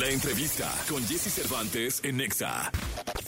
La 0.00 0.08
entrevista 0.08 0.72
con 0.88 1.02
Jesse 1.02 1.30
Cervantes 1.30 2.00
en 2.02 2.16
Nexa. 2.16 2.72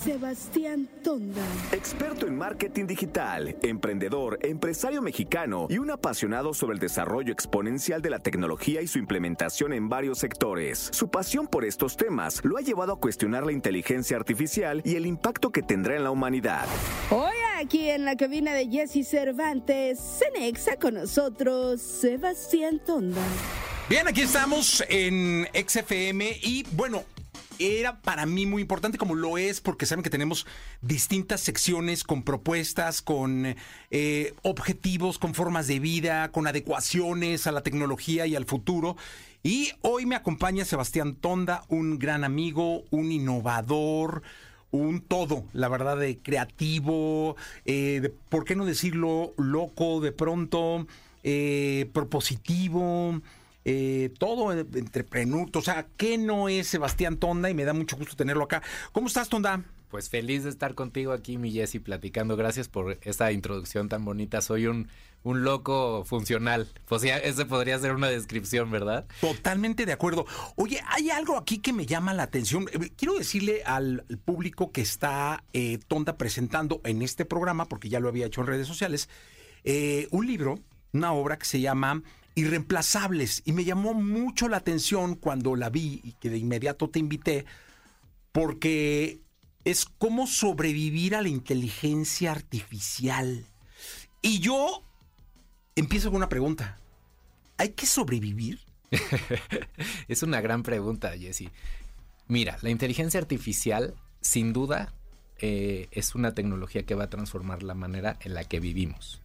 Sebastián 0.03 0.89
Tonda. 1.05 1.45
Experto 1.71 2.27
en 2.27 2.35
marketing 2.35 2.87
digital, 2.87 3.55
emprendedor, 3.63 4.39
empresario 4.41 5.03
mexicano 5.03 5.67
y 5.69 5.77
un 5.77 5.91
apasionado 5.91 6.55
sobre 6.55 6.73
el 6.73 6.81
desarrollo 6.81 7.31
exponencial 7.31 8.01
de 8.01 8.09
la 8.09 8.21
tecnología 8.21 8.81
y 8.81 8.87
su 8.87 8.99
implementación 8.99 9.75
en 9.75 9.91
varios 9.91 10.19
sectores. 10.19 10.89
Su 10.93 11.11
pasión 11.11 11.47
por 11.47 11.67
estos 11.67 11.99
temas 11.99 12.43
lo 12.43 12.57
ha 12.57 12.63
llevado 12.63 12.95
a 12.95 12.99
cuestionar 12.99 13.45
la 13.45 13.53
inteligencia 13.53 14.17
artificial 14.17 14.81
y 14.83 14.97
el 14.97 15.05
impacto 15.05 15.51
que 15.51 15.63
tendrá 15.63 15.95
en 15.97 16.05
la 16.05 16.11
humanidad. 16.11 16.65
Hoy 17.11 17.37
aquí 17.61 17.91
en 17.91 18.07
la 18.07 18.17
cabina 18.17 18.55
de 18.55 18.69
Jesse 18.71 19.07
Cervantes, 19.07 20.01
Cenexa 20.01 20.79
con 20.79 20.95
nosotros, 20.95 21.83
Sebastián 21.83 22.81
Tonda. 22.83 23.21
Bien, 23.93 24.09
aquí 24.09 24.23
estamos 24.23 24.83
en 24.89 25.47
XFM 25.53 26.39
y 26.43 26.65
bueno, 26.73 27.05
era 27.59 28.01
para 28.01 28.25
mí 28.25 28.47
muy 28.47 28.63
importante 28.63 28.97
como 28.97 29.15
lo 29.15 29.37
es 29.37 29.61
porque 29.61 29.85
saben 29.85 30.03
que 30.03 30.09
tenemos 30.09 30.47
distintas 30.81 31.43
secciones 31.43 32.03
con 32.03 32.23
propuestas, 32.23 33.03
con 33.03 33.55
eh, 33.91 34.35
objetivos, 34.41 35.19
con 35.19 35.35
formas 35.35 35.67
de 35.67 35.79
vida, 35.79 36.31
con 36.31 36.47
adecuaciones 36.47 37.47
a 37.47 37.53
la 37.53 37.61
tecnología 37.61 38.27
y 38.27 38.35
al 38.35 38.47
futuro. 38.47 38.97
Y 39.43 39.73
hoy 39.83 40.07
me 40.07 40.17
acompaña 40.17 40.65
Sebastián 40.65 41.15
Tonda, 41.15 41.63
un 41.69 41.99
gran 41.99 42.25
amigo, 42.25 42.85
un 42.91 43.13
innovador, 43.13 44.23
un 44.71 45.03
todo, 45.03 45.45
la 45.53 45.69
verdad, 45.69 45.99
de 45.99 46.17
creativo, 46.17 47.37
eh, 47.67 47.99
de, 48.01 48.09
¿por 48.09 48.47
qué 48.47 48.57
no 48.57 48.65
decirlo? 48.65 49.35
Loco 49.37 50.01
de 50.01 50.13
pronto, 50.13 50.87
eh, 51.25 51.91
propositivo 51.93 53.21
eh, 53.65 54.13
todo 54.19 54.53
entre 54.53 55.05
prenutos, 55.05 55.63
o 55.63 55.65
sea, 55.65 55.87
¿qué 55.97 56.19
no 56.19 56.49
es 56.49 56.67
Sebastián 56.67 57.17
Tonda? 57.17 57.51
Y 57.51 57.55
me 57.55 57.65
da 57.65 57.73
mucho 57.73 57.97
gusto 57.97 58.17
tenerlo 58.17 58.45
acá. 58.45 58.63
¿Cómo 58.93 59.07
estás, 59.07 59.29
Tonda? 59.29 59.63
Pues 59.89 60.09
feliz 60.09 60.45
de 60.45 60.51
estar 60.51 60.75
contigo 60.75 61.13
aquí, 61.13 61.37
mi 61.37 61.53
Jessy, 61.53 61.79
platicando. 61.79 62.37
Gracias 62.37 62.69
por 62.69 62.99
esta 63.03 63.31
introducción 63.31 63.91
tan 63.91 64.07
bonita. 64.07 64.41
Soy 64.41 64.67
un, 64.67 64.89
un 65.23 65.45
loco 65.45 66.05
funcional. 66.05 66.69
Pues 66.87 67.03
ya, 67.03 67.19
ese 67.19 67.45
podría 67.45 67.79
ser 67.79 67.95
una 67.95 68.09
descripción, 68.09 68.71
¿verdad? 68.71 69.07
Totalmente 69.21 69.87
de 69.87 69.93
acuerdo. 69.93 70.27
Oye, 70.57 70.81
hay 70.89 71.11
algo 71.11 71.37
aquí 71.37 71.59
que 71.59 71.73
me 71.73 71.87
llama 71.87 72.15
la 72.15 72.25
atención. 72.25 72.67
Eh, 72.73 72.91
quiero 72.97 73.19
decirle 73.19 73.63
al, 73.65 74.05
público 74.25 74.73
que 74.73 74.81
está 74.81 75.45
eh, 75.53 75.79
Tonda 75.89 76.17
presentando 76.17 76.81
en 76.85 77.03
este 77.03 77.25
programa, 77.25 77.69
porque 77.69 77.89
ya 77.89 78.01
lo 78.01 78.09
había 78.09 78.27
hecho 78.27 78.41
en 78.41 78.47
redes 78.47 78.67
sociales, 78.67 79.09
eh, 79.65 80.09
un 80.11 80.27
libro, 80.27 80.59
una 80.93 81.13
obra 81.13 81.39
que 81.39 81.45
se 81.45 81.61
llama 81.61 82.03
irreemplazables. 82.35 83.43
Y 83.45 83.53
me 83.53 83.65
llamó 83.65 83.95
mucho 83.95 84.49
la 84.49 84.59
atención 84.59 85.15
cuando 85.15 85.57
la 85.57 85.71
vi 85.71 86.01
y 86.05 86.13
que 86.13 86.31
de 86.31 86.39
inmediato 86.39 86.89
te 86.89 86.99
invité, 86.99 87.45
porque 88.33 89.21
es 89.65 89.85
cómo 89.85 90.27
sobrevivir 90.27 91.15
a 91.15 91.23
la 91.23 91.29
inteligencia 91.29 92.33
artificial. 92.33 93.47
Y 94.21 94.39
yo 94.41 94.83
empiezo 95.77 96.11
con 96.11 96.17
una 96.17 96.29
pregunta. 96.29 96.79
¿Hay 97.59 97.71
que 97.71 97.87
sobrevivir? 97.87 98.61
es 100.09 100.23
una 100.23 100.41
gran 100.41 100.63
pregunta, 100.63 101.17
Jesse. 101.17 101.51
Mira, 102.29 102.59
la 102.63 102.71
inteligencia 102.71 103.21
artificial, 103.21 103.95
sin 104.21 104.53
duda, 104.53 104.93
eh, 105.39 105.89
es 105.91 106.15
una 106.15 106.35
tecnología 106.35 106.85
que 106.85 106.95
va 106.95 107.05
a 107.05 107.11
transformar 107.11 107.63
la 107.63 107.75
manera 107.75 108.17
en 108.21 108.35
la 108.35 108.45
que 108.45 108.61
vivimos. 108.61 109.21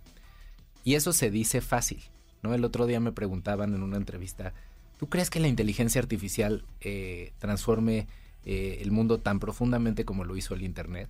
Y 0.84 0.96
eso 0.96 1.14
se 1.14 1.30
dice 1.30 1.62
fácil. 1.62 2.04
¿No? 2.44 2.54
El 2.54 2.64
otro 2.64 2.86
día 2.86 3.00
me 3.00 3.12
preguntaban 3.12 3.74
en 3.74 3.84
una 3.84 3.98
entrevista, 3.98 4.54
¿tú 4.98 5.08
crees 5.10 5.30
que 5.30 5.40
la 5.40 5.48
inteligencia 5.48 6.02
artificial 6.02 6.64
eh, 6.82 7.34
transforme 7.40 8.08
eh, 8.46 8.80
el 8.82 8.92
mundo 8.92 9.20
tan 9.20 9.40
profundamente 9.40 10.06
como 10.06 10.24
lo 10.24 10.38
hizo 10.38 10.54
el 10.54 10.64
Internet? 10.64 11.10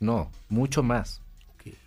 No, 0.00 0.30
mucho 0.48 0.82
más. 0.82 1.22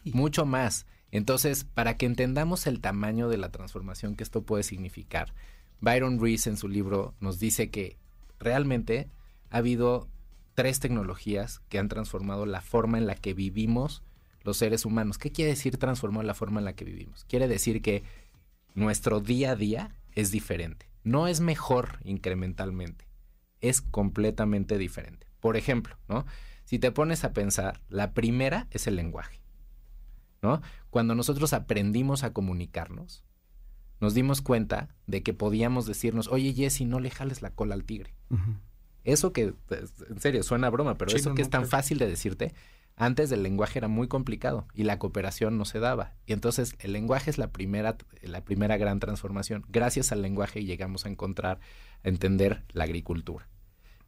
Mucho 0.05 0.45
más. 0.45 0.85
Entonces, 1.11 1.63
para 1.63 1.97
que 1.97 2.05
entendamos 2.05 2.67
el 2.67 2.79
tamaño 2.79 3.27
de 3.27 3.37
la 3.37 3.49
transformación 3.49 4.15
que 4.15 4.23
esto 4.23 4.43
puede 4.43 4.63
significar, 4.63 5.33
Byron 5.81 6.21
Reese 6.21 6.49
en 6.49 6.57
su 6.57 6.67
libro 6.67 7.13
nos 7.19 7.39
dice 7.39 7.69
que 7.69 7.97
realmente 8.39 9.07
ha 9.49 9.57
habido 9.57 10.07
tres 10.53 10.79
tecnologías 10.79 11.61
que 11.69 11.79
han 11.79 11.89
transformado 11.89 12.45
la 12.45 12.61
forma 12.61 12.97
en 12.97 13.07
la 13.07 13.15
que 13.15 13.33
vivimos 13.33 14.03
los 14.43 14.57
seres 14.57 14.85
humanos. 14.85 15.17
¿Qué 15.17 15.31
quiere 15.31 15.51
decir 15.51 15.77
transformar 15.77 16.25
la 16.25 16.33
forma 16.33 16.59
en 16.59 16.65
la 16.65 16.73
que 16.73 16.85
vivimos? 16.85 17.25
Quiere 17.25 17.47
decir 17.47 17.81
que 17.81 18.03
nuestro 18.73 19.19
día 19.19 19.51
a 19.51 19.55
día 19.55 19.95
es 20.13 20.31
diferente. 20.31 20.87
No 21.03 21.27
es 21.27 21.39
mejor 21.39 21.99
incrementalmente, 22.03 23.07
es 23.59 23.81
completamente 23.81 24.77
diferente. 24.77 25.27
Por 25.39 25.57
ejemplo, 25.57 25.97
¿no? 26.07 26.25
Si 26.65 26.79
te 26.79 26.91
pones 26.91 27.23
a 27.23 27.33
pensar, 27.33 27.81
la 27.89 28.13
primera 28.13 28.67
es 28.71 28.87
el 28.87 28.95
lenguaje. 28.95 29.41
¿No? 30.41 30.61
Cuando 30.89 31.13
nosotros 31.13 31.53
aprendimos 31.53 32.23
a 32.23 32.33
comunicarnos, 32.33 33.23
nos 33.99 34.15
dimos 34.15 34.41
cuenta 34.41 34.89
de 35.05 35.21
que 35.21 35.33
podíamos 35.33 35.85
decirnos, 35.85 36.27
oye 36.29 36.53
Jesse, 36.53 36.81
no 36.81 36.99
le 36.99 37.11
jales 37.11 37.43
la 37.43 37.51
cola 37.51 37.75
al 37.75 37.83
tigre. 37.83 38.15
Eso 39.03 39.31
que, 39.33 39.53
pues, 39.67 39.93
en 40.09 40.19
serio, 40.19 40.41
suena 40.41 40.67
a 40.67 40.69
broma, 40.71 40.97
pero 40.97 41.15
eso 41.15 41.35
que 41.35 41.43
es 41.43 41.49
tan 41.49 41.67
fácil 41.67 41.99
de 41.99 42.07
decirte, 42.07 42.53
antes 42.95 43.31
el 43.31 43.43
lenguaje 43.43 43.79
era 43.79 43.87
muy 43.87 44.07
complicado 44.07 44.67
y 44.73 44.83
la 44.83 44.99
cooperación 44.99 45.57
no 45.57 45.65
se 45.65 45.79
daba. 45.79 46.13
Y 46.25 46.33
entonces 46.33 46.75
el 46.79 46.93
lenguaje 46.93 47.29
es 47.29 47.37
la 47.37 47.51
primera, 47.51 47.97
la 48.21 48.43
primera 48.43 48.77
gran 48.77 48.99
transformación. 48.99 49.65
Gracias 49.69 50.11
al 50.11 50.21
lenguaje 50.21 50.63
llegamos 50.63 51.05
a 51.05 51.09
encontrar, 51.09 51.59
a 52.03 52.09
entender 52.09 52.63
la 52.73 52.83
agricultura. 52.83 53.47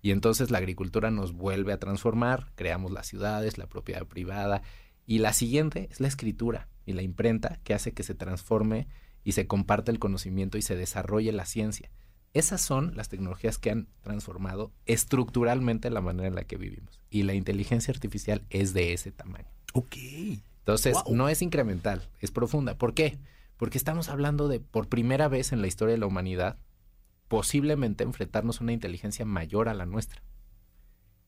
Y 0.01 0.11
entonces 0.11 0.51
la 0.51 0.57
agricultura 0.57 1.11
nos 1.11 1.33
vuelve 1.33 1.73
a 1.73 1.79
transformar, 1.79 2.51
creamos 2.55 2.91
las 2.91 3.07
ciudades, 3.07 3.57
la 3.57 3.67
propiedad 3.67 4.05
privada. 4.05 4.61
Y 5.05 5.19
la 5.19 5.33
siguiente 5.33 5.88
es 5.91 6.00
la 6.00 6.07
escritura 6.07 6.67
y 6.85 6.94
la 6.94 7.01
imprenta 7.01 7.59
que 7.63 7.73
hace 7.73 7.94
que 7.94 8.03
se 8.03 8.13
transforme 8.13 8.88
y 9.23 9.31
se 9.31 9.47
comparte 9.47 9.91
el 9.91 10.00
conocimiento 10.00 10.57
y 10.57 10.61
se 10.61 10.75
desarrolle 10.75 11.31
la 11.31 11.45
ciencia. 11.45 11.89
Esas 12.33 12.61
son 12.61 12.95
las 12.95 13.09
tecnologías 13.09 13.59
que 13.59 13.69
han 13.69 13.88
transformado 14.01 14.71
estructuralmente 14.85 15.91
la 15.91 16.01
manera 16.01 16.27
en 16.27 16.35
la 16.35 16.45
que 16.45 16.57
vivimos. 16.57 16.99
Y 17.11 17.23
la 17.23 17.35
inteligencia 17.35 17.91
artificial 17.91 18.44
es 18.49 18.73
de 18.73 18.94
ese 18.94 19.11
tamaño. 19.11 19.47
Ok. 19.73 19.95
Entonces, 20.59 20.97
no 21.11 21.29
es 21.29 21.41
incremental, 21.41 22.09
es 22.21 22.31
profunda. 22.31 22.75
¿Por 22.77 22.94
qué? 22.94 23.19
Porque 23.57 23.77
estamos 23.77 24.09
hablando 24.09 24.47
de, 24.47 24.59
por 24.59 24.88
primera 24.88 25.27
vez 25.27 25.51
en 25.51 25.61
la 25.61 25.67
historia 25.67 25.94
de 25.94 25.99
la 25.99 26.07
humanidad, 26.07 26.57
posiblemente 27.27 28.03
enfrentarnos 28.03 28.59
a 28.59 28.63
una 28.63 28.73
inteligencia 28.73 29.25
mayor 29.25 29.69
a 29.69 29.73
la 29.73 29.85
nuestra. 29.85 30.23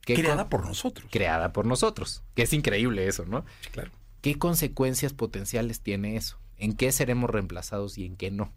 creada 0.01 0.49
por 0.49 0.65
nosotros. 0.65 1.07
Creada 1.11 1.53
por 1.53 1.65
nosotros. 1.67 2.23
Que 2.33 2.43
es 2.43 2.53
increíble 2.53 3.07
eso, 3.07 3.25
¿no? 3.25 3.45
claro. 3.71 3.91
¿Qué 4.21 4.39
consecuencias 4.39 5.13
potenciales 5.13 5.81
tiene 5.81 6.15
eso? 6.15 6.39
¿En 6.57 6.73
qué 6.73 6.91
seremos 6.91 7.29
reemplazados 7.29 7.99
y 7.99 8.05
en 8.05 8.15
qué 8.15 8.31
no? 8.31 8.53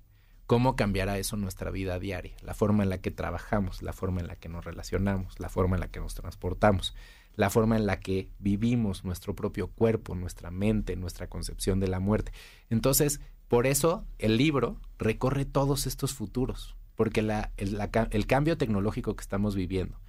¿Cómo 0.49 0.77
cambiará 0.77 1.19
eso 1.19 1.37
nuestra 1.37 1.71
vida 1.71 1.99
diaria? 1.99 2.35
La 2.41 2.55
forma 2.55 2.83
en 2.83 2.89
la 2.89 3.03
que 3.03 3.11
trabajamos, 3.11 3.83
la 3.83 3.93
forma 3.93 4.23
en 4.23 4.29
la 4.29 4.37
que 4.37 4.49
nos 4.49 4.65
relacionamos, 4.65 5.39
la 5.39 5.51
forma 5.51 5.77
en 5.77 5.81
la 5.81 5.91
que 5.91 6.01
nos 6.01 6.15
transportamos, 6.15 6.95
la 7.35 7.51
forma 7.51 7.77
en 7.77 7.85
la 7.85 8.01
que 8.01 8.31
vivimos 8.39 9.05
nuestro 9.05 9.35
propio 9.35 9.69
cuerpo, 9.69 10.15
nuestra 10.15 10.51
mente, 10.51 10.97
nuestra 10.97 11.27
concepción 11.27 11.81
de 11.81 11.89
la 11.89 12.01
muerte. 12.01 12.33
Entonces, 12.71 13.21
por 13.47 13.67
eso 13.67 14.07
el 14.17 14.39
libro 14.39 14.81
recorre 14.99 15.45
todos 15.45 15.87
estos 15.87 16.15
futuros, 16.15 16.77
porque 16.95 17.21
el 17.21 18.27
cambio 18.27 18.57
tecnológico 18.57 19.17
que 19.17 19.23
estamos 19.23 19.55
viviendo, 19.55 20.01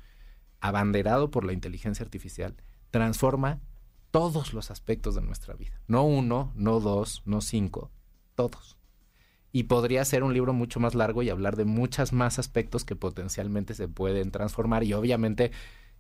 abanderado 0.62 1.32
por 1.32 1.44
la 1.44 1.52
inteligencia 1.52 2.06
artificial, 2.06 2.56
transforma 2.92 3.60
todos 4.10 4.54
los 4.54 4.72
aspectos 4.72 5.16
de 5.16 5.22
nuestra 5.22 5.54
vida. 5.56 5.82
No 5.88 6.06
uno, 6.06 6.54
no 6.56 6.80
dos, 6.80 7.24
no 7.26 7.42
cinco, 7.42 7.92
todos 8.36 8.79
y 9.52 9.64
podría 9.64 10.06
ser 10.06 10.24
un 10.24 10.34
libro 10.34 10.54
mucho 10.54 10.80
más 10.80 10.96
largo 10.96 11.24
y 11.24 11.30
hablar 11.30 11.56
de 11.56 11.66
muchas 11.66 12.14
más 12.14 12.40
aspectos 12.40 12.86
que 12.86 12.96
potencialmente 12.96 13.74
se 13.74 13.88
pueden 13.88 14.32
transformar 14.32 14.84
y 14.84 14.94
obviamente 14.94 15.52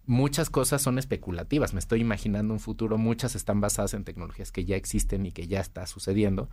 muchas 0.06 0.50
cosas 0.50 0.81
son 0.81 0.98
especulativas. 0.98 1.74
Me 1.74 1.80
estoy 1.80 2.01
imaginando 2.01 2.54
un 2.54 2.60
futuro, 2.60 2.98
muchas 2.98 3.36
están 3.36 3.62
basadas 3.62 3.94
en 3.94 4.04
tecnologías 4.04 4.51
que 4.51 4.66
ya 4.66 4.75
existen 4.75 5.25
y 5.25 5.31
que 5.31 5.48
ya 5.48 5.60
está 5.60 5.86
sucediendo, 5.88 6.50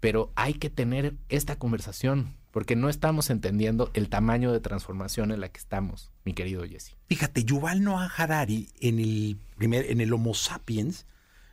pero 0.00 0.32
hay 0.34 0.54
que 0.54 0.70
tener 0.70 1.14
esta 1.28 1.56
conversación 1.58 2.34
porque 2.50 2.76
no 2.76 2.88
estamos 2.88 3.30
entendiendo 3.30 3.90
el 3.94 4.08
tamaño 4.08 4.52
de 4.52 4.60
transformación 4.60 5.32
en 5.32 5.40
la 5.40 5.48
que 5.48 5.58
estamos, 5.58 6.12
mi 6.24 6.34
querido 6.34 6.64
Jesse. 6.64 6.96
Fíjate, 7.08 7.44
Yuval 7.44 7.82
Noah 7.82 8.10
Harari 8.16 8.68
en 8.80 9.00
el 9.00 9.38
primer 9.56 9.90
en 9.90 10.00
el 10.00 10.12
Homo 10.12 10.34
sapiens 10.34 11.06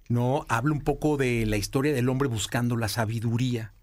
no 0.10 0.46
habla 0.50 0.74
un 0.74 0.82
poco 0.82 1.18
de 1.18 1.46
la 1.46 1.58
historia 1.58 1.94
del 1.94 2.10
hombre 2.10 2.28
buscando 2.28 2.76
la 2.76 2.90
sabiduría. 2.90 3.74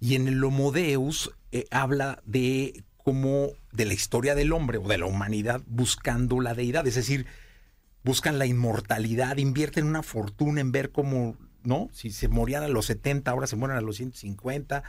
Y 0.00 0.14
en 0.14 0.28
el 0.28 0.42
Homo 0.42 0.72
Deus 0.72 1.30
eh, 1.52 1.66
habla 1.70 2.22
de 2.24 2.84
cómo 2.96 3.50
de 3.72 3.84
la 3.84 3.94
historia 3.94 4.34
del 4.34 4.52
hombre 4.52 4.78
o 4.78 4.88
de 4.88 4.98
la 4.98 5.06
humanidad 5.06 5.62
buscando 5.66 6.40
la 6.40 6.54
deidad, 6.54 6.86
es 6.86 6.94
decir, 6.94 7.26
buscan 8.02 8.38
la 8.38 8.46
inmortalidad, 8.46 9.36
invierten 9.36 9.86
una 9.86 10.02
fortuna 10.02 10.60
en 10.60 10.72
ver 10.72 10.90
cómo, 10.90 11.36
¿no? 11.62 11.88
Si 11.92 12.10
se 12.10 12.28
morían 12.28 12.62
a 12.62 12.68
los 12.68 12.86
70, 12.86 13.30
ahora 13.30 13.46
se 13.46 13.56
mueren 13.56 13.76
a 13.76 13.82
los 13.82 13.96
150 13.96 14.82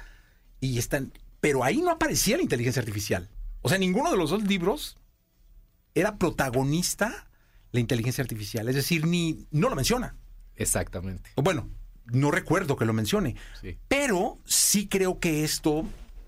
y 0.60 0.78
están, 0.78 1.14
pero 1.40 1.64
ahí 1.64 1.82
no 1.82 1.92
aparecía 1.92 2.38
la 2.38 2.44
inteligencia 2.44 2.80
artificial. 2.80 3.30
O 3.62 3.70
sea, 3.70 3.78
ninguno 3.78 4.12
de 4.12 4.18
los 4.18 4.30
dos 4.30 4.44
libros 4.44 4.98
era 5.94 6.18
protagonista 6.18 7.28
la 7.72 7.80
inteligencia 7.80 8.22
artificial. 8.22 8.68
Es 8.70 8.76
decir, 8.76 9.06
ni 9.06 9.48
no 9.52 9.70
lo 9.70 9.76
menciona. 9.76 10.16
Exactamente. 10.56 11.32
Bueno, 11.36 11.70
no 12.12 12.32
recuerdo 12.32 12.76
que 12.76 12.86
lo 12.86 12.94
mencione. 12.94 13.36
Sí. 13.62 13.78
Pero 13.88 14.38
sí 14.46 14.88
creo 14.88 15.20
que 15.20 15.44
esto 15.44 15.86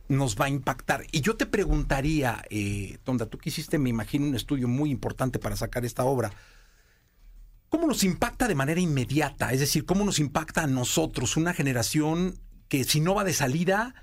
nos 0.07 0.35
va 0.39 0.45
a 0.45 0.49
impactar. 0.49 1.05
Y 1.11 1.21
yo 1.21 1.35
te 1.35 1.45
preguntaría, 1.45 2.43
eh, 2.49 2.97
Tonda, 3.03 3.25
tú 3.25 3.37
que 3.37 3.49
hiciste, 3.49 3.77
me 3.77 3.89
imagino, 3.89 4.27
un 4.27 4.35
estudio 4.35 4.67
muy 4.67 4.91
importante 4.91 5.39
para 5.39 5.55
sacar 5.55 5.85
esta 5.85 6.03
obra. 6.03 6.31
¿Cómo 7.69 7.87
nos 7.87 8.03
impacta 8.03 8.47
de 8.47 8.55
manera 8.55 8.79
inmediata? 8.79 9.51
Es 9.51 9.59
decir, 9.59 9.85
¿cómo 9.85 10.05
nos 10.05 10.19
impacta 10.19 10.63
a 10.63 10.67
nosotros, 10.67 11.37
una 11.37 11.53
generación 11.53 12.39
que 12.67 12.83
si 12.83 12.99
no 12.99 13.15
va 13.15 13.23
de 13.23 13.33
salida, 13.33 13.95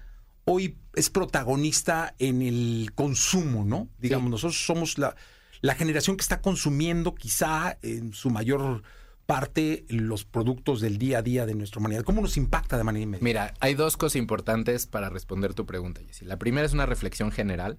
hoy 0.44 0.76
es 0.94 1.10
protagonista 1.10 2.14
en 2.18 2.42
el 2.42 2.92
consumo, 2.94 3.64
¿no? 3.64 3.88
Digamos, 3.98 4.30
nosotros 4.30 4.64
somos 4.64 4.98
la, 4.98 5.14
la 5.60 5.74
generación 5.74 6.16
que 6.16 6.22
está 6.22 6.40
consumiendo 6.40 7.14
quizá 7.14 7.78
en 7.82 8.12
su 8.12 8.30
mayor 8.30 8.82
parte 9.30 9.84
los 9.88 10.24
productos 10.24 10.80
del 10.80 10.98
día 10.98 11.18
a 11.18 11.22
día 11.22 11.46
de 11.46 11.54
nuestra 11.54 11.78
humanidad. 11.78 12.02
¿Cómo 12.02 12.20
nos 12.20 12.36
impacta 12.36 12.76
de 12.76 12.82
manera 12.82 13.04
inmediata? 13.04 13.24
Mira, 13.24 13.54
hay 13.60 13.74
dos 13.74 13.96
cosas 13.96 14.16
importantes 14.16 14.88
para 14.88 15.08
responder 15.08 15.54
tu 15.54 15.66
pregunta, 15.66 16.00
Jessy. 16.04 16.24
La 16.24 16.36
primera 16.36 16.66
es 16.66 16.72
una 16.72 16.84
reflexión 16.84 17.30
general. 17.30 17.78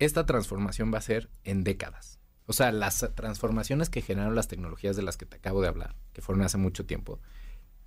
Esta 0.00 0.26
transformación 0.26 0.92
va 0.92 0.98
a 0.98 1.02
ser 1.02 1.30
en 1.44 1.62
décadas. 1.62 2.18
O 2.46 2.52
sea, 2.52 2.72
las 2.72 3.08
transformaciones 3.14 3.90
que 3.90 4.02
generaron 4.02 4.34
las 4.34 4.48
tecnologías 4.48 4.96
de 4.96 5.02
las 5.02 5.16
que 5.16 5.24
te 5.24 5.36
acabo 5.36 5.62
de 5.62 5.68
hablar, 5.68 5.94
que 6.12 6.20
fueron 6.20 6.44
hace 6.44 6.58
mucho 6.58 6.84
tiempo, 6.84 7.20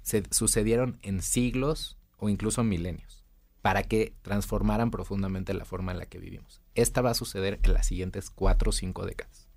se 0.01 0.23
sucedieron 0.31 0.97
en 1.01 1.21
siglos 1.21 1.97
o 2.15 2.29
incluso 2.29 2.63
milenios 2.63 3.25
para 3.61 3.83
que 3.83 4.15
transformaran 4.21 4.89
profundamente 4.89 5.53
la 5.53 5.65
forma 5.65 5.91
en 5.91 5.97
la 5.97 6.05
que 6.05 6.19
vivimos. 6.19 6.61
Esta 6.75 7.01
va 7.01 7.09
a 7.09 7.15
suceder 7.15 7.59
en 7.63 7.73
las 7.73 7.87
siguientes 7.87 8.29
cuatro 8.29 8.69
o 8.69 8.73
cinco 8.73 9.05
décadas. 9.05 9.49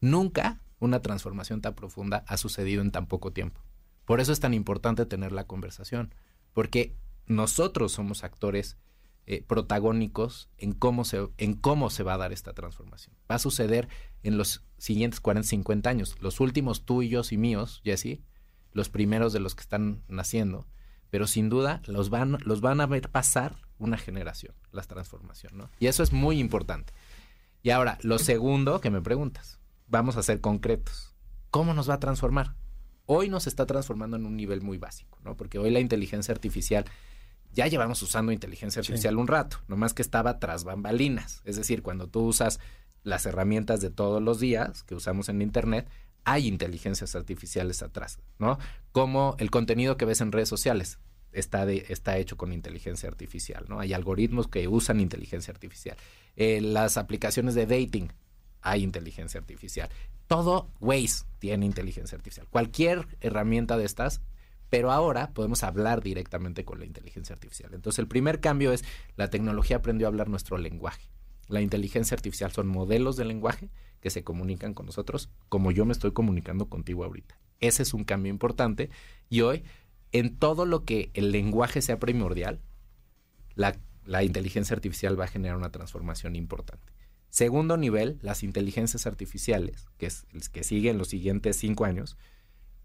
Nunca 0.00 0.62
una 0.84 1.02
transformación 1.02 1.60
tan 1.60 1.74
profunda 1.74 2.24
ha 2.26 2.36
sucedido 2.36 2.82
en 2.82 2.90
tan 2.90 3.06
poco 3.06 3.32
tiempo. 3.32 3.60
Por 4.04 4.20
eso 4.20 4.32
es 4.32 4.40
tan 4.40 4.54
importante 4.54 5.06
tener 5.06 5.32
la 5.32 5.46
conversación, 5.46 6.14
porque 6.52 6.96
nosotros 7.26 7.92
somos 7.92 8.22
actores 8.22 8.76
eh, 9.26 9.42
protagónicos 9.42 10.50
en 10.58 10.74
cómo, 10.74 11.04
se, 11.04 12.02
va 12.02 12.14
a 12.14 12.18
dar 12.18 12.32
esta 12.32 12.52
transformación. 12.52 13.16
Va 13.30 13.36
a 13.36 13.38
suceder 13.38 13.88
en 14.22 14.36
los 14.36 14.66
siguientes 14.76 15.20
40, 15.20 15.48
50 15.48 15.88
años. 15.88 16.16
Los 16.20 16.40
últimos 16.40 16.84
tuyos 16.84 17.32
y 17.32 17.38
míos, 17.38 17.80
Jesse, 17.84 18.20
los 18.72 18.90
primeros 18.90 19.32
de 19.32 19.40
los 19.40 19.54
que 19.54 19.62
están 19.62 20.02
naciendo, 20.08 20.66
pero 21.08 21.26
sin 21.26 21.48
duda 21.48 21.80
los 21.86 22.10
van, 22.10 22.80
a 22.80 22.86
ver 22.86 23.08
pasar 23.08 23.56
una 23.78 23.96
generación, 23.96 24.54
la 24.72 24.82
transformación, 24.82 25.56
¿no? 25.56 25.70
Y 25.78 25.86
eso 25.86 26.02
es 26.02 26.12
muy 26.12 26.38
importante. 26.38 26.92
Y 27.62 27.70
ahora, 27.70 27.96
lo 28.02 28.18
segundo 28.18 28.82
que 28.82 28.90
me 28.90 29.00
preguntas, 29.00 29.58
vamos 29.94 30.16
a 30.16 30.22
ser 30.22 30.40
concretos. 30.40 31.14
¿Cómo 31.50 31.72
nos 31.72 31.88
va 31.88 31.94
a 31.94 32.00
transformar? 32.00 32.56
Hoy 33.06 33.28
nos 33.28 33.46
está 33.46 33.64
transformando 33.64 34.16
en 34.16 34.26
un 34.26 34.36
nivel 34.36 34.60
muy 34.60 34.76
básico, 34.76 35.20
¿no? 35.22 35.36
Porque 35.36 35.58
hoy 35.58 35.70
la 35.70 35.78
inteligencia 35.78 36.32
artificial, 36.32 36.84
ya 37.52 37.68
llevamos 37.68 38.02
usando 38.02 38.32
inteligencia 38.32 38.80
artificial 38.80 39.16
un 39.16 39.28
rato, 39.28 39.58
nomás 39.68 39.94
que 39.94 40.02
estaba 40.02 40.40
tras 40.40 40.64
bambalinas. 40.64 41.42
Es 41.44 41.56
decir, 41.56 41.82
cuando 41.82 42.08
tú 42.08 42.22
usas 42.22 42.58
las 43.04 43.24
herramientas 43.24 43.80
de 43.80 43.90
todos 43.90 44.20
los 44.20 44.40
días 44.40 44.82
que 44.82 44.96
usamos 44.96 45.28
en 45.28 45.42
Internet, 45.42 45.88
hay 46.24 46.48
inteligencias 46.48 47.14
artificiales 47.14 47.82
atrás, 47.82 48.18
¿no? 48.38 48.58
Como 48.90 49.36
el 49.38 49.50
contenido 49.50 49.96
que 49.96 50.06
ves 50.06 50.22
en 50.22 50.32
redes 50.32 50.48
sociales 50.48 50.98
está, 51.30 51.66
de, 51.66 51.86
está 51.88 52.16
hecho 52.18 52.36
con 52.36 52.52
inteligencia 52.52 53.08
artificial, 53.08 53.66
¿no? 53.68 53.78
Hay 53.78 53.92
algoritmos 53.92 54.48
que 54.48 54.66
usan 54.66 54.98
inteligencia 54.98 55.52
artificial. 55.52 55.96
Eh, 56.34 56.60
las 56.60 56.96
aplicaciones 56.96 57.54
de 57.54 57.66
dating, 57.66 58.10
hay 58.64 58.82
inteligencia 58.82 59.38
artificial. 59.38 59.90
Todo 60.26 60.70
Waze 60.80 61.26
tiene 61.38 61.66
inteligencia 61.66 62.16
artificial. 62.16 62.48
Cualquier 62.50 63.06
herramienta 63.20 63.76
de 63.76 63.84
estas, 63.84 64.22
pero 64.70 64.90
ahora 64.90 65.30
podemos 65.32 65.62
hablar 65.62 66.02
directamente 66.02 66.64
con 66.64 66.80
la 66.80 66.86
inteligencia 66.86 67.34
artificial. 67.34 67.74
Entonces 67.74 67.98
el 68.00 68.08
primer 68.08 68.40
cambio 68.40 68.72
es 68.72 68.82
la 69.16 69.28
tecnología 69.28 69.76
aprendió 69.76 70.06
a 70.06 70.08
hablar 70.08 70.28
nuestro 70.28 70.56
lenguaje. 70.56 71.08
La 71.46 71.60
inteligencia 71.60 72.14
artificial 72.14 72.50
son 72.52 72.66
modelos 72.66 73.16
de 73.16 73.26
lenguaje 73.26 73.68
que 74.00 74.08
se 74.08 74.24
comunican 74.24 74.72
con 74.72 74.86
nosotros 74.86 75.28
como 75.50 75.70
yo 75.70 75.84
me 75.84 75.92
estoy 75.92 76.12
comunicando 76.12 76.66
contigo 76.70 77.04
ahorita. 77.04 77.38
Ese 77.60 77.82
es 77.82 77.92
un 77.92 78.04
cambio 78.04 78.30
importante 78.30 78.88
y 79.28 79.42
hoy 79.42 79.62
en 80.12 80.36
todo 80.36 80.64
lo 80.64 80.84
que 80.84 81.10
el 81.12 81.32
lenguaje 81.32 81.82
sea 81.82 81.98
primordial, 81.98 82.60
la, 83.56 83.76
la 84.06 84.24
inteligencia 84.24 84.74
artificial 84.74 85.20
va 85.20 85.24
a 85.24 85.28
generar 85.28 85.56
una 85.58 85.70
transformación 85.70 86.34
importante. 86.34 86.94
Segundo 87.34 87.76
nivel, 87.76 88.20
las 88.22 88.44
inteligencias 88.44 89.08
artificiales, 89.08 89.88
que 89.98 90.06
es 90.06 90.24
que 90.52 90.62
siguen 90.62 90.98
los 90.98 91.08
siguientes 91.08 91.56
cinco 91.56 91.84
años, 91.84 92.16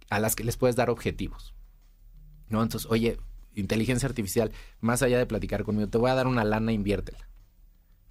a 0.09 0.17
las 0.17 0.35
que 0.35 0.43
les 0.43 0.57
puedes 0.57 0.75
dar 0.75 0.89
objetivos. 0.89 1.53
¿No? 2.47 2.63
Entonces, 2.63 2.89
oye, 2.89 3.19
inteligencia 3.53 4.09
artificial, 4.09 4.51
más 4.79 5.03
allá 5.03 5.19
de 5.19 5.27
platicar 5.27 5.63
conmigo, 5.63 5.87
te 5.87 5.99
voy 5.99 6.09
a 6.09 6.15
dar 6.15 6.25
una 6.25 6.43
lana, 6.45 6.71
inviértela. 6.71 7.29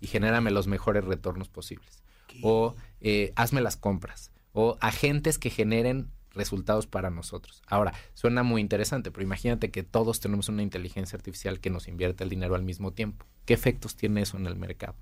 Y 0.01 0.07
genérame 0.07 0.53
los 0.53 0.69
mejores 0.69 1.05
retornos 1.05 1.49
posibles. 1.49 2.05
O 2.41 2.77
eh, 3.01 3.33
hazme 3.35 3.61
las 3.61 3.77
compras. 3.77 4.31
O 4.53 4.79
agentes 4.81 5.39
que 5.41 5.51
generen 5.51 6.09
resultados 6.31 6.87
para 6.87 7.11
nosotros. 7.11 7.65
Ahora, 7.67 7.95
suena 8.15 8.45
muy 8.45 8.61
interesante, 8.61 9.11
pero 9.11 9.25
imagínate 9.25 9.73
que 9.73 9.83
todos 9.83 10.21
tenemos 10.21 10.49
una 10.49 10.63
inteligencia 10.63 11.17
artificial 11.17 11.59
que 11.59 11.71
nos 11.71 11.89
invierte 11.89 12.23
el 12.23 12.31
dinero 12.31 12.55
al 12.55 12.63
mismo 12.63 12.93
tiempo. 12.93 13.27
¿Qué 13.45 13.55
efectos 13.55 13.97
tiene 13.97 14.23
eso 14.23 14.37
en 14.37 14.47
el 14.47 14.55
mercado? 14.55 14.95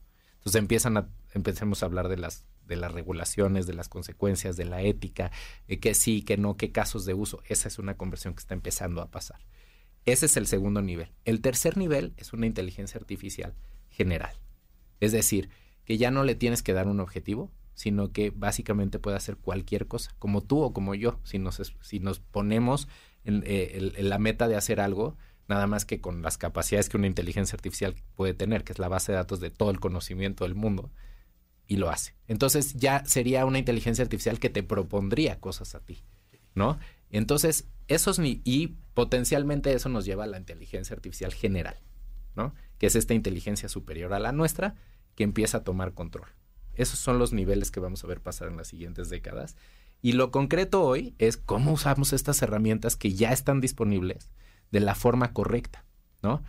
Entonces 0.46 0.60
empiezan 0.60 0.96
a, 0.96 1.08
empecemos 1.34 1.82
a 1.82 1.86
hablar 1.86 2.06
de 2.06 2.16
las, 2.16 2.46
de 2.68 2.76
las 2.76 2.92
regulaciones, 2.92 3.66
de 3.66 3.74
las 3.74 3.88
consecuencias, 3.88 4.56
de 4.56 4.64
la 4.64 4.80
ética, 4.80 5.32
eh, 5.66 5.80
que 5.80 5.92
sí, 5.92 6.22
que 6.22 6.36
no, 6.36 6.56
qué 6.56 6.70
casos 6.70 7.04
de 7.04 7.14
uso. 7.14 7.42
Esa 7.48 7.66
es 7.66 7.80
una 7.80 7.96
conversión 7.96 8.32
que 8.32 8.38
está 8.38 8.54
empezando 8.54 9.02
a 9.02 9.10
pasar. 9.10 9.40
Ese 10.04 10.26
es 10.26 10.36
el 10.36 10.46
segundo 10.46 10.82
nivel. 10.82 11.10
El 11.24 11.40
tercer 11.40 11.76
nivel 11.76 12.14
es 12.16 12.32
una 12.32 12.46
inteligencia 12.46 12.96
artificial 12.96 13.54
general. 13.90 14.38
Es 15.00 15.10
decir, 15.10 15.50
que 15.84 15.98
ya 15.98 16.12
no 16.12 16.22
le 16.22 16.36
tienes 16.36 16.62
que 16.62 16.74
dar 16.74 16.86
un 16.86 17.00
objetivo, 17.00 17.50
sino 17.74 18.12
que 18.12 18.30
básicamente 18.30 19.00
puede 19.00 19.16
hacer 19.16 19.38
cualquier 19.38 19.88
cosa, 19.88 20.14
como 20.20 20.44
tú 20.44 20.62
o 20.62 20.72
como 20.72 20.94
yo. 20.94 21.18
Si 21.24 21.40
nos, 21.40 21.74
si 21.80 21.98
nos 21.98 22.20
ponemos 22.20 22.86
eh, 23.24 23.92
en 23.96 24.08
la 24.08 24.20
meta 24.20 24.46
de 24.46 24.54
hacer 24.54 24.78
algo, 24.78 25.16
nada 25.48 25.66
más 25.66 25.84
que 25.84 26.00
con 26.00 26.22
las 26.22 26.38
capacidades 26.38 26.88
que 26.88 26.96
una 26.96 27.06
inteligencia 27.06 27.56
artificial 27.56 27.94
puede 28.14 28.34
tener, 28.34 28.64
que 28.64 28.72
es 28.72 28.78
la 28.78 28.88
base 28.88 29.12
de 29.12 29.16
datos 29.16 29.40
de 29.40 29.50
todo 29.50 29.70
el 29.70 29.80
conocimiento 29.80 30.44
del 30.44 30.54
mundo, 30.54 30.90
y 31.66 31.76
lo 31.76 31.90
hace. 31.90 32.14
Entonces 32.28 32.74
ya 32.74 33.04
sería 33.04 33.44
una 33.44 33.58
inteligencia 33.58 34.02
artificial 34.02 34.38
que 34.38 34.50
te 34.50 34.62
propondría 34.62 35.40
cosas 35.40 35.74
a 35.74 35.80
ti, 35.80 36.04
¿no? 36.54 36.78
Entonces, 37.10 37.68
esos 37.88 38.18
ni 38.18 38.40
y 38.44 38.76
potencialmente 38.94 39.72
eso 39.72 39.88
nos 39.88 40.04
lleva 40.04 40.24
a 40.24 40.28
la 40.28 40.38
inteligencia 40.38 40.94
artificial 40.94 41.32
general, 41.32 41.76
¿no? 42.34 42.54
Que 42.78 42.86
es 42.86 42.96
esta 42.96 43.14
inteligencia 43.14 43.68
superior 43.68 44.12
a 44.12 44.18
la 44.18 44.32
nuestra 44.32 44.74
que 45.14 45.24
empieza 45.24 45.58
a 45.58 45.64
tomar 45.64 45.94
control. 45.94 46.28
Esos 46.74 46.98
son 46.98 47.18
los 47.18 47.32
niveles 47.32 47.70
que 47.70 47.80
vamos 47.80 48.04
a 48.04 48.06
ver 48.06 48.20
pasar 48.20 48.48
en 48.48 48.56
las 48.56 48.68
siguientes 48.68 49.08
décadas. 49.08 49.56
Y 50.02 50.12
lo 50.12 50.30
concreto 50.30 50.82
hoy 50.82 51.14
es 51.18 51.36
cómo 51.36 51.72
usamos 51.72 52.12
estas 52.12 52.42
herramientas 52.42 52.96
que 52.96 53.12
ya 53.14 53.32
están 53.32 53.60
disponibles 53.60 54.30
de 54.72 54.80
la 54.80 54.94
forma 54.94 55.32
correcta, 55.32 55.84
¿no? 56.22 56.42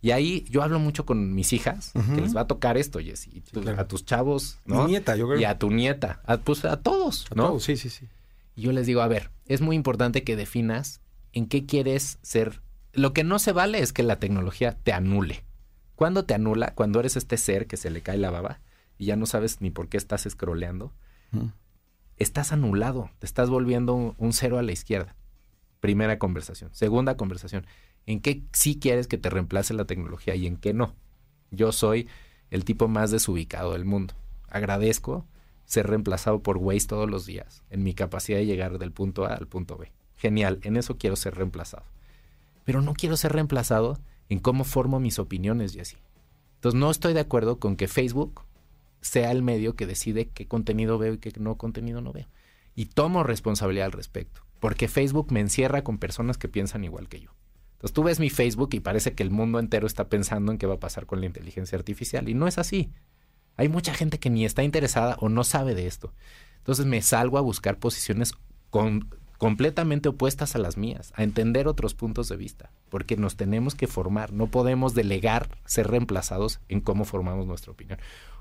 Y 0.00 0.10
ahí 0.10 0.44
yo 0.50 0.62
hablo 0.62 0.78
mucho 0.78 1.06
con 1.06 1.34
mis 1.34 1.54
hijas, 1.54 1.92
que 2.14 2.20
les 2.20 2.36
va 2.36 2.42
a 2.42 2.46
tocar 2.46 2.76
esto, 2.76 2.98
Jessy, 3.00 3.42
claro. 3.52 3.80
a 3.80 3.88
tus 3.88 4.04
chavos, 4.04 4.58
¿no? 4.66 4.84
Mi 4.84 4.90
nieta, 4.90 5.16
yo 5.16 5.26
creo. 5.26 5.40
Y 5.40 5.44
a 5.44 5.58
tu 5.58 5.70
nieta, 5.70 6.20
a, 6.26 6.36
pues 6.36 6.64
a 6.66 6.76
todos, 6.76 7.26
A 7.30 7.34
¿no? 7.34 7.46
todos, 7.48 7.64
sí, 7.64 7.78
sí, 7.78 7.88
sí. 7.88 8.06
Y 8.54 8.62
yo 8.62 8.72
les 8.72 8.86
digo, 8.86 9.00
a 9.00 9.08
ver, 9.08 9.30
es 9.46 9.62
muy 9.62 9.76
importante 9.76 10.22
que 10.22 10.36
definas 10.36 11.00
en 11.32 11.46
qué 11.46 11.64
quieres 11.64 12.18
ser. 12.20 12.60
Lo 12.92 13.14
que 13.14 13.24
no 13.24 13.38
se 13.38 13.52
vale 13.52 13.78
es 13.78 13.94
que 13.94 14.02
la 14.02 14.16
tecnología 14.20 14.76
te 14.76 14.92
anule. 14.92 15.42
¿Cuándo 15.96 16.24
te 16.26 16.34
anula? 16.34 16.74
Cuando 16.74 17.00
eres 17.00 17.16
este 17.16 17.38
ser 17.38 17.66
que 17.66 17.78
se 17.78 17.88
le 17.90 18.02
cae 18.02 18.18
la 18.18 18.30
baba 18.30 18.60
y 18.98 19.06
ya 19.06 19.16
no 19.16 19.24
sabes 19.24 19.62
ni 19.62 19.70
por 19.70 19.88
qué 19.88 19.96
estás 19.96 20.26
scrolleando. 20.28 20.92
Estás 22.18 22.52
anulado, 22.52 23.10
te 23.18 23.26
estás 23.26 23.50
volviendo 23.50 23.94
un, 23.94 24.14
un 24.18 24.32
cero 24.32 24.58
a 24.58 24.62
la 24.62 24.70
izquierda. 24.72 25.16
Primera 25.84 26.18
conversación. 26.18 26.70
Segunda 26.72 27.18
conversación. 27.18 27.66
¿En 28.06 28.20
qué 28.20 28.42
sí 28.52 28.78
quieres 28.78 29.06
que 29.06 29.18
te 29.18 29.28
reemplace 29.28 29.74
la 29.74 29.84
tecnología 29.84 30.34
y 30.34 30.46
en 30.46 30.56
qué 30.56 30.72
no? 30.72 30.94
Yo 31.50 31.72
soy 31.72 32.08
el 32.48 32.64
tipo 32.64 32.88
más 32.88 33.10
desubicado 33.10 33.74
del 33.74 33.84
mundo. 33.84 34.14
Agradezco 34.48 35.26
ser 35.66 35.86
reemplazado 35.86 36.42
por 36.42 36.56
Waze 36.56 36.86
todos 36.86 37.10
los 37.10 37.26
días 37.26 37.64
en 37.68 37.82
mi 37.82 37.92
capacidad 37.92 38.38
de 38.38 38.46
llegar 38.46 38.78
del 38.78 38.92
punto 38.92 39.26
A 39.26 39.34
al 39.34 39.46
punto 39.46 39.76
B. 39.76 39.92
Genial, 40.16 40.58
en 40.62 40.78
eso 40.78 40.96
quiero 40.96 41.16
ser 41.16 41.34
reemplazado. 41.34 41.84
Pero 42.64 42.80
no 42.80 42.94
quiero 42.94 43.18
ser 43.18 43.32
reemplazado 43.32 43.98
en 44.30 44.38
cómo 44.38 44.64
formo 44.64 45.00
mis 45.00 45.18
opiniones 45.18 45.76
y 45.76 45.80
así. 45.80 45.98
Entonces 46.54 46.80
no 46.80 46.90
estoy 46.90 47.12
de 47.12 47.20
acuerdo 47.20 47.58
con 47.58 47.76
que 47.76 47.88
Facebook 47.88 48.40
sea 49.02 49.30
el 49.32 49.42
medio 49.42 49.76
que 49.76 49.86
decide 49.86 50.30
qué 50.30 50.48
contenido 50.48 50.96
veo 50.96 51.12
y 51.12 51.18
qué 51.18 51.30
no 51.38 51.58
contenido 51.58 52.00
no 52.00 52.14
veo. 52.14 52.28
Y 52.74 52.86
tomo 52.86 53.22
responsabilidad 53.22 53.84
al 53.84 53.92
respecto, 53.92 54.40
porque 54.64 54.88
Facebook 54.88 55.30
me 55.30 55.40
encierra 55.40 55.84
con 55.84 55.98
personas 55.98 56.38
que 56.38 56.48
piensan 56.48 56.84
igual 56.84 57.06
que 57.06 57.20
yo. 57.20 57.28
Entonces 57.72 57.92
tú 57.92 58.02
ves 58.02 58.18
mi 58.18 58.30
Facebook 58.30 58.70
y 58.72 58.80
parece 58.80 59.12
que 59.12 59.22
el 59.22 59.30
mundo 59.30 59.58
entero 59.58 59.86
está 59.86 60.08
pensando 60.08 60.50
en 60.52 60.56
qué 60.56 60.64
va 60.66 60.76
a 60.76 60.80
pasar 60.80 61.04
con 61.04 61.20
la 61.20 61.26
inteligencia 61.26 61.76
artificial 61.76 62.30
y 62.30 62.32
no 62.32 62.48
es 62.48 62.56
así. 62.56 62.90
Hay 63.58 63.68
mucha 63.68 63.92
gente 63.92 64.18
que 64.18 64.30
ni 64.30 64.46
está 64.46 64.62
interesada 64.62 65.18
o 65.20 65.28
no 65.28 65.44
sabe 65.44 65.74
de 65.74 65.86
esto. 65.86 66.14
Entonces 66.56 66.86
me 66.86 67.02
salgo 67.02 67.36
a 67.36 67.42
buscar 67.42 67.78
posiciones 67.78 68.32
completamente 69.36 70.08
opuestas 70.08 70.54
a 70.54 70.58
las 70.58 70.78
mías, 70.78 71.12
a 71.14 71.24
entender 71.24 71.68
otros 71.68 71.92
puntos 71.92 72.30
de 72.30 72.36
vista, 72.36 72.72
porque 72.88 73.18
nos 73.18 73.36
tenemos 73.36 73.74
que 73.74 73.86
formar, 73.86 74.32
no 74.32 74.46
podemos 74.46 74.94
delegar, 74.94 75.50
ser 75.66 75.88
reemplazados 75.88 76.60
en 76.70 76.80
cómo 76.80 77.04
formamos 77.04 77.46
nuestra 77.46 77.72
opinión. 77.72 77.98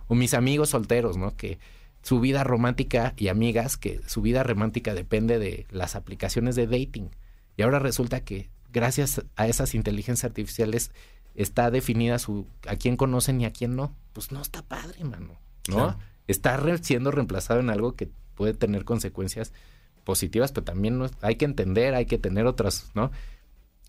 O 0.08 0.15
mis 0.15 0.34
amigos 0.34 0.70
solteros, 0.70 1.18
¿no? 1.18 1.36
Que 1.36 1.60
su 2.03 2.19
vida 2.19 2.43
romántica 2.43 3.13
y 3.17 3.29
amigas, 3.29 3.77
que 3.77 4.01
su 4.05 4.22
vida 4.22 4.43
romántica 4.43 4.93
depende 4.93 5.39
de 5.39 5.65
las 5.72 5.95
aplicaciones 5.95 6.55
de 6.55 6.67
dating. 6.67 7.10
Y 7.57 7.63
ahora 7.63 7.79
resulta 7.79 8.19
que 8.24 8.50
gracias 8.72 9.24
a 9.36 9.48
esas 9.48 9.74
inteligencias 9.74 10.25
artificiales 10.25 10.91
está 11.33 11.72
definida 11.72 12.19
su 12.19 12.45
a 12.67 12.75
quién 12.75 12.98
conocen 12.98 13.39
y 13.41 13.45
a 13.45 13.53
quién 13.53 13.75
no. 13.75 13.95
Pues 14.12 14.31
no 14.31 14.41
está 14.41 14.62
padre, 14.62 15.03
mano. 15.05 15.39
¿No? 15.69 15.98
Está 16.27 16.62
siendo 16.81 17.10
reemplazado 17.10 17.62
en 17.62 17.69
algo 17.69 17.95
que 17.95 18.12
puede 18.36 18.53
tener 18.53 18.83
consecuencias 18.83 19.53
positivas, 20.03 20.51
pero 20.51 20.65
también 20.65 21.01
hay 21.22 21.36
que 21.36 21.45
entender, 21.45 21.95
hay 21.95 22.05
que 22.05 22.17
tener 22.17 22.45
otras, 22.45 22.91
¿no? 22.93 23.12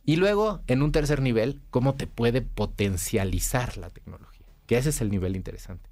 Y 0.04 0.16
luego, 0.16 0.60
en 0.66 0.82
un 0.82 0.92
tercer 0.92 1.20
nivel, 1.20 1.60
cómo 1.70 1.94
te 1.94 2.06
puede 2.06 2.42
potencializar 2.42 3.76
la 3.76 3.90
tecnología, 3.90 4.46
que 4.66 4.76
ese 4.76 4.90
es 4.90 5.00
el 5.00 5.10
nivel 5.10 5.34
interesante. 5.34 5.90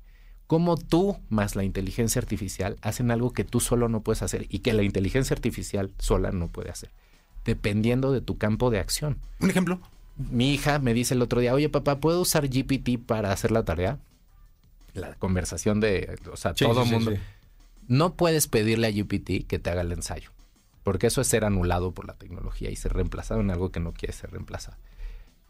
Cómo 0.52 0.76
tú 0.76 1.16
más 1.30 1.56
la 1.56 1.64
inteligencia 1.64 2.20
artificial 2.20 2.76
hacen 2.82 3.10
algo 3.10 3.32
que 3.32 3.42
tú 3.42 3.58
solo 3.58 3.88
no 3.88 4.02
puedes 4.02 4.20
hacer 4.20 4.44
y 4.50 4.58
que 4.58 4.74
la 4.74 4.82
inteligencia 4.82 5.32
artificial 5.32 5.94
sola 5.96 6.30
no 6.30 6.48
puede 6.48 6.68
hacer, 6.68 6.90
dependiendo 7.46 8.12
de 8.12 8.20
tu 8.20 8.36
campo 8.36 8.68
de 8.68 8.78
acción. 8.78 9.16
Un 9.40 9.48
ejemplo. 9.48 9.80
Mi 10.18 10.52
hija 10.52 10.78
me 10.78 10.92
dice 10.92 11.14
el 11.14 11.22
otro 11.22 11.40
día, 11.40 11.54
oye 11.54 11.70
papá, 11.70 12.00
¿puedo 12.00 12.20
usar 12.20 12.48
GPT 12.50 12.98
para 12.98 13.32
hacer 13.32 13.50
la 13.50 13.64
tarea? 13.64 13.98
La 14.92 15.14
conversación 15.14 15.80
de, 15.80 16.18
o 16.30 16.36
sea, 16.36 16.52
todo 16.52 16.82
el 16.82 16.90
mundo. 16.90 17.12
No 17.88 18.12
puedes 18.12 18.46
pedirle 18.46 18.88
a 18.88 18.90
GPT 18.90 19.46
que 19.46 19.58
te 19.58 19.70
haga 19.70 19.80
el 19.80 19.92
ensayo, 19.92 20.32
porque 20.82 21.06
eso 21.06 21.22
es 21.22 21.28
ser 21.28 21.46
anulado 21.46 21.92
por 21.92 22.06
la 22.06 22.12
tecnología 22.12 22.68
y 22.68 22.76
ser 22.76 22.92
reemplazado 22.92 23.40
en 23.40 23.50
algo 23.50 23.72
que 23.72 23.80
no 23.80 23.94
quiere 23.94 24.12
ser 24.12 24.32
reemplazado. 24.32 24.76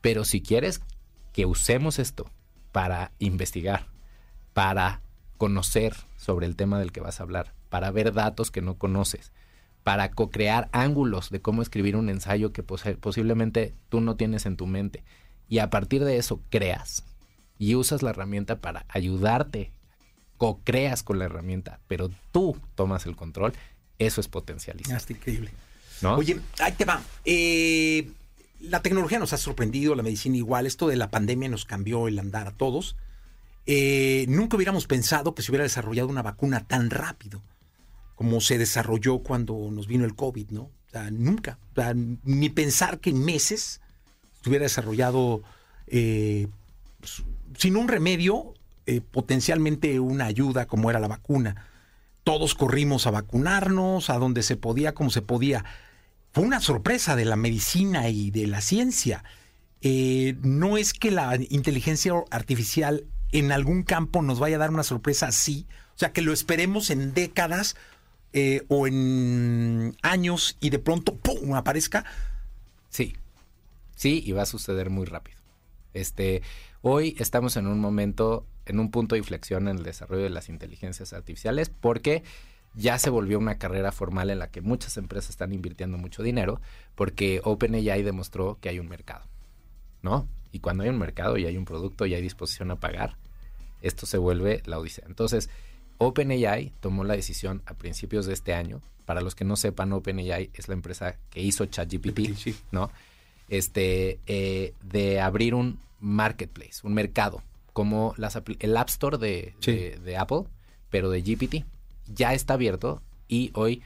Pero 0.00 0.24
si 0.24 0.42
quieres 0.42 0.80
que 1.32 1.44
usemos 1.44 1.98
esto 1.98 2.30
para 2.70 3.10
investigar, 3.18 3.90
para 4.52 5.00
conocer 5.38 5.94
sobre 6.16 6.46
el 6.46 6.56
tema 6.56 6.78
del 6.78 6.92
que 6.92 7.00
vas 7.00 7.20
a 7.20 7.24
hablar, 7.24 7.52
para 7.68 7.90
ver 7.90 8.12
datos 8.12 8.50
que 8.50 8.62
no 8.62 8.76
conoces, 8.76 9.32
para 9.82 10.10
co-crear 10.10 10.68
ángulos 10.72 11.30
de 11.30 11.40
cómo 11.40 11.62
escribir 11.62 11.96
un 11.96 12.08
ensayo 12.08 12.52
que 12.52 12.62
posiblemente 12.62 13.74
tú 13.88 14.00
no 14.00 14.16
tienes 14.16 14.46
en 14.46 14.56
tu 14.56 14.66
mente. 14.66 15.04
Y 15.48 15.58
a 15.58 15.70
partir 15.70 16.04
de 16.04 16.16
eso 16.16 16.40
creas 16.50 17.04
y 17.58 17.74
usas 17.74 18.02
la 18.02 18.10
herramienta 18.10 18.60
para 18.60 18.86
ayudarte 18.88 19.72
co-creas 20.36 21.02
con 21.02 21.18
la 21.18 21.26
herramienta, 21.26 21.80
pero 21.88 22.10
tú 22.32 22.56
tomas 22.74 23.06
el 23.06 23.16
control, 23.16 23.52
eso 23.98 24.20
es 24.20 24.28
potencializar. 24.28 25.00
Increíble. 25.08 25.52
Oye, 26.02 26.40
ahí 26.58 26.72
te 26.72 26.84
va. 26.84 27.00
Eh, 27.24 28.10
la 28.60 28.82
tecnología 28.82 29.18
nos 29.18 29.32
ha 29.32 29.36
sorprendido, 29.36 29.94
la 29.94 30.02
medicina 30.02 30.36
igual, 30.36 30.66
esto 30.66 30.88
de 30.88 30.96
la 30.96 31.10
pandemia 31.10 31.48
nos 31.48 31.64
cambió 31.64 32.08
el 32.08 32.18
andar 32.18 32.48
a 32.48 32.52
todos. 32.52 32.96
Eh, 33.66 34.26
nunca 34.28 34.56
hubiéramos 34.56 34.86
pensado 34.86 35.34
que 35.34 35.42
se 35.42 35.50
hubiera 35.50 35.62
desarrollado 35.62 36.08
una 36.08 36.22
vacuna 36.22 36.66
tan 36.66 36.90
rápido 36.90 37.42
como 38.16 38.40
se 38.40 38.58
desarrolló 38.58 39.20
cuando 39.20 39.70
nos 39.70 39.86
vino 39.86 40.04
el 40.04 40.14
COVID, 40.14 40.50
¿no? 40.50 40.62
O 40.62 40.90
sea, 40.90 41.10
nunca. 41.10 41.58
ni 42.24 42.50
pensar 42.50 42.98
que 42.98 43.10
en 43.10 43.24
meses 43.24 43.80
se 44.40 44.48
hubiera 44.48 44.64
desarrollado 44.64 45.42
eh, 45.86 46.48
pues, 47.00 47.22
sin 47.56 47.76
un 47.76 47.88
remedio 47.88 48.54
eh, 48.86 49.00
potencialmente 49.00 49.98
una 50.00 50.26
ayuda 50.26 50.66
como 50.66 50.90
era 50.90 51.00
la 51.00 51.08
vacuna. 51.08 51.66
Todos 52.24 52.54
corrimos 52.54 53.06
a 53.06 53.10
vacunarnos, 53.10 54.10
a 54.10 54.18
donde 54.18 54.42
se 54.42 54.56
podía, 54.56 54.92
como 54.92 55.10
se 55.10 55.22
podía. 55.22 55.64
Fue 56.32 56.44
una 56.44 56.60
sorpresa 56.60 57.16
de 57.16 57.24
la 57.24 57.36
medicina 57.36 58.08
y 58.08 58.30
de 58.30 58.46
la 58.46 58.60
ciencia. 58.60 59.24
No 59.82 60.76
es 60.76 60.92
que 60.92 61.10
la 61.10 61.36
inteligencia 61.50 62.12
artificial 62.30 63.04
en 63.32 63.50
algún 63.50 63.82
campo 63.82 64.22
nos 64.22 64.38
vaya 64.38 64.56
a 64.56 64.60
dar 64.60 64.70
una 64.70 64.82
sorpresa 64.82 65.26
así, 65.26 65.66
o 65.94 65.98
sea, 65.98 66.12
que 66.12 66.22
lo 66.22 66.32
esperemos 66.32 66.90
en 66.90 67.14
décadas 67.14 67.76
eh, 68.32 68.64
o 68.68 68.86
en 68.86 69.96
años 70.02 70.56
y 70.60 70.70
de 70.70 70.78
pronto 70.78 71.16
¡pum! 71.16 71.54
aparezca. 71.54 72.04
Sí, 72.88 73.16
sí, 73.96 74.22
y 74.24 74.32
va 74.32 74.42
a 74.42 74.46
suceder 74.46 74.90
muy 74.90 75.06
rápido. 75.06 75.38
Este, 75.94 76.42
hoy 76.80 77.16
estamos 77.18 77.56
en 77.56 77.66
un 77.66 77.80
momento 77.80 78.46
en 78.64 78.78
un 78.78 78.90
punto 78.90 79.14
de 79.14 79.18
inflexión 79.18 79.68
en 79.68 79.78
el 79.78 79.82
desarrollo 79.82 80.22
de 80.22 80.30
las 80.30 80.48
inteligencias 80.48 81.12
artificiales 81.12 81.68
porque 81.68 82.22
ya 82.74 82.98
se 82.98 83.10
volvió 83.10 83.38
una 83.38 83.58
carrera 83.58 83.92
formal 83.92 84.30
en 84.30 84.38
la 84.38 84.50
que 84.50 84.60
muchas 84.60 84.96
empresas 84.96 85.30
están 85.30 85.52
invirtiendo 85.52 85.98
mucho 85.98 86.22
dinero 86.22 86.60
porque 86.94 87.40
OpenAI 87.44 88.02
demostró 88.02 88.58
que 88.60 88.68
hay 88.68 88.78
un 88.78 88.88
mercado, 88.88 89.26
¿no? 90.00 90.28
Y 90.52 90.60
cuando 90.60 90.84
hay 90.84 90.90
un 90.90 90.98
mercado 90.98 91.36
y 91.36 91.46
hay 91.46 91.56
un 91.56 91.64
producto 91.64 92.06
y 92.06 92.14
hay 92.14 92.22
disposición 92.22 92.70
a 92.70 92.76
pagar, 92.76 93.16
esto 93.82 94.06
se 94.06 94.18
vuelve 94.18 94.62
la 94.64 94.78
odisea. 94.78 95.04
Entonces, 95.06 95.50
OpenAI 95.98 96.72
tomó 96.80 97.04
la 97.04 97.14
decisión 97.14 97.62
a 97.66 97.74
principios 97.74 98.26
de 98.26 98.32
este 98.32 98.54
año. 98.54 98.80
Para 99.04 99.20
los 99.20 99.34
que 99.34 99.44
no 99.44 99.56
sepan, 99.56 99.92
OpenAI 99.92 100.50
es 100.54 100.68
la 100.68 100.74
empresa 100.74 101.16
que 101.30 101.42
hizo 101.42 101.66
ChatGPT, 101.66 102.20
¿no? 102.70 102.90
Este, 103.48 104.20
eh, 104.26 104.74
de 104.82 105.20
abrir 105.20 105.54
un 105.54 105.78
marketplace, 106.00 106.80
un 106.84 106.94
mercado 106.94 107.42
como 107.72 108.14
las, 108.16 108.40
el 108.58 108.76
App 108.76 108.88
Store 108.88 109.18
de, 109.18 110.16
Apple, 110.18 110.44
pero 110.90 111.10
de 111.10 111.22
GPT. 111.22 111.64
Ya 112.06 112.34
está 112.34 112.54
abierto 112.54 113.02
y 113.28 113.50
hoy 113.54 113.82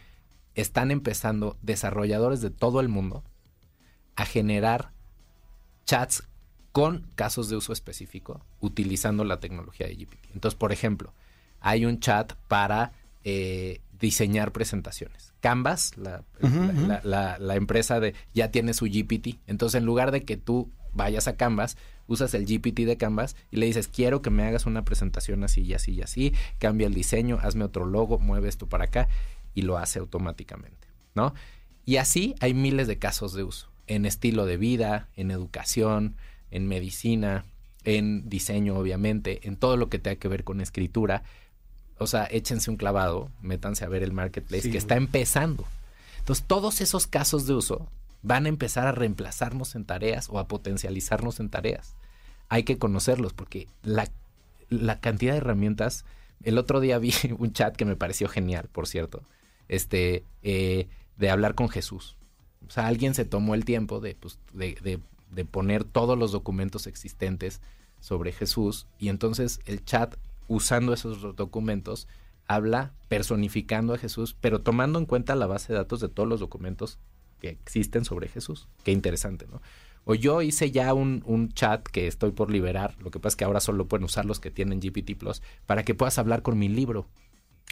están 0.55 0.91
empezando 0.91 1.57
desarrolladores 1.63 2.41
de 2.41 2.51
todo 2.51 2.81
el 2.81 2.89
mundo 2.89 3.23
a 4.17 4.25
generar 4.25 4.91
chats 5.85 6.25
con 6.77 7.07
casos 7.15 7.49
de 7.49 7.57
uso 7.57 7.73
específico 7.73 8.45
utilizando 8.61 9.25
la 9.25 9.41
tecnología 9.41 9.87
de 9.87 9.95
GPT. 9.95 10.35
Entonces, 10.35 10.59
por 10.59 10.73
ejemplo, 10.73 11.15
hay 11.63 11.87
un 11.87 12.01
chat 12.01 12.35
para 12.49 12.93
eh, 13.25 13.81
diseñar 13.99 14.53
presentaciones. 14.53 15.33
Canvas, 15.41 15.95
la, 15.97 16.23
la, 17.03 17.57
empresa 17.57 17.99
de 17.99 18.15
ya 18.35 18.51
tiene 18.51 18.75
su 18.75 18.85
GPT. 18.85 19.39
Entonces, 19.47 19.79
en 19.79 19.87
lugar 19.87 20.11
de 20.11 20.25
que 20.25 20.37
tú 20.37 20.71
vayas 20.93 21.29
a 21.29 21.37
Canvas, 21.39 21.79
usas 22.09 22.35
el 22.35 22.45
GPT 22.45 22.81
de 22.81 22.99
Canvas 22.99 23.37
y 23.51 23.57
le 23.57 23.65
dices, 23.65 23.89
quiero 23.89 24.21
que 24.21 24.29
me 24.29 24.45
hagas 24.45 24.67
una 24.67 24.85
presentación 24.85 25.45
así 25.45 25.63
y 25.63 25.73
así 25.73 25.93
y 25.93 26.03
así, 26.03 26.35
cambia 26.59 26.89
el 26.89 26.93
diseño, 26.93 27.39
hazme 27.41 27.65
otro 27.65 27.87
logo, 27.87 28.19
mueve 28.19 28.51
esto 28.51 28.69
para 28.69 28.85
acá 28.85 29.09
y 29.55 29.63
lo 29.63 29.79
hace 29.79 29.99
automáticamente, 29.99 30.89
¿no? 31.15 31.33
Y 31.87 31.97
así 31.97 32.35
hay 32.41 32.53
miles 32.53 32.87
de 32.87 32.99
casos 32.99 33.33
de 33.33 33.45
uso, 33.45 33.71
en 33.87 34.05
estilo 34.05 34.45
de 34.45 34.59
vida, 34.59 35.09
en 35.17 35.31
educación, 35.31 36.17
en 36.57 36.67
medicina, 36.67 37.45
en 37.85 38.29
diseño, 38.29 38.77
obviamente, 38.77 39.47
en 39.47 39.57
todo 39.57 39.77
lo 39.77 39.89
que 39.89 39.99
tenga 39.99 40.17
que 40.17 40.29
ver 40.29 40.43
con 40.43 40.61
escritura. 40.61 41.23
O 41.99 42.07
sea, 42.07 42.25
échense 42.25 42.71
un 42.71 42.79
clavado, 42.79 43.31
métanse 43.43 43.85
a 43.85 43.89
ver 43.89 44.03
el 44.03 44.13
marketplace 44.13 44.71
que 44.71 44.79
está 44.79 44.97
empezando. 44.97 45.65
Entonces, 46.19 46.45
todos 46.47 46.81
esos 46.81 47.07
casos 47.07 47.47
de 47.47 47.55
uso 47.55 47.89
van 48.23 48.47
a 48.47 48.49
empezar 48.49 48.87
a 48.87 48.93
reemplazarnos 48.93 49.75
en 49.75 49.85
tareas 49.85 50.29
o 50.31 50.39
a 50.39 50.49
potencializarnos 50.49 51.41
en 51.41 51.51
tareas. 51.51 51.95
Hay 52.49 52.65
que 52.65 52.79
conocerlos 52.79 53.35
porque 53.35 53.69
la, 53.83 54.09
cantidad 55.01 55.33
de 55.33 55.39
herramientas, 55.39 56.07
el 56.43 56.57
otro 56.57 56.81
día 56.81 56.99
vi 56.99 57.13
un 57.39 57.53
chat 57.53 57.77
que 57.77 57.85
me 57.85 57.97
pareció 57.97 58.29
genial, 58.29 58.69
por 58.73 58.89
cierto, 58.89 59.23
este, 59.69 60.25
eh, 60.43 60.89
de 61.19 61.31
hablar 61.31 61.55
con 61.55 61.69
Jesús. 61.69 62.17
O 62.67 62.71
sea, 62.71 62.87
alguien 62.87 63.15
se 63.15 63.27
tomó 63.27 63.55
el 63.55 63.65
tiempo 63.65 64.01
de, 64.01 64.17
pues, 64.17 64.39
de, 64.53 64.77
de 64.83 64.99
poner 65.45 65.85
todos 65.85 66.19
los 66.19 66.33
documentos 66.33 66.87
existentes 66.87 67.61
sobre 68.01 68.33
Jesús 68.33 68.87
y 68.99 69.09
entonces 69.09 69.61
el 69.67 69.85
chat 69.85 70.17
usando 70.49 70.93
esos 70.93 71.37
documentos 71.37 72.09
habla 72.47 72.93
personificando 73.09 73.95
a 73.95 73.99
Jesús, 73.99 74.37
pero 74.41 74.61
tomando 74.61 74.99
en 74.99 75.07
cuenta 75.07 75.35
la 75.35 75.47
base 75.47 75.73
de 75.73 75.79
datos 75.79 76.01
de 76.01 76.09
todos 76.09 76.29
los 76.29 76.41
documentos 76.41 76.99
que 77.41 77.49
existen 77.49 78.05
sobre 78.05 78.29
Jesús. 78.29 78.69
Qué 78.85 78.93
interesante, 78.93 79.47
¿no? 79.47 79.61
O 80.05 80.15
yo 80.15 80.41
hice 80.41 80.71
ya 80.71 80.95
un, 80.95 81.51
chat 81.55 81.83
que 81.83 82.07
estoy 82.07 82.31
por 82.31 82.51
liberar, 82.51 82.95
lo 83.01 83.11
que 83.11 83.19
pasa 83.19 83.33
es 83.33 83.37
que 83.37 83.45
ahora 83.45 83.59
solo 83.59 83.89
pueden 83.89 84.05
usar 84.05 84.25
los 84.25 84.39
que 84.39 84.53
tienen 84.53 84.81
GPT 84.81 85.17
Plus, 85.19 85.43
para 85.67 85.83
que 85.83 85.97
puedas 85.97 86.19
hablar 86.19 86.43
con 86.43 86.57
mi 86.59 86.69
libro. 86.69 87.09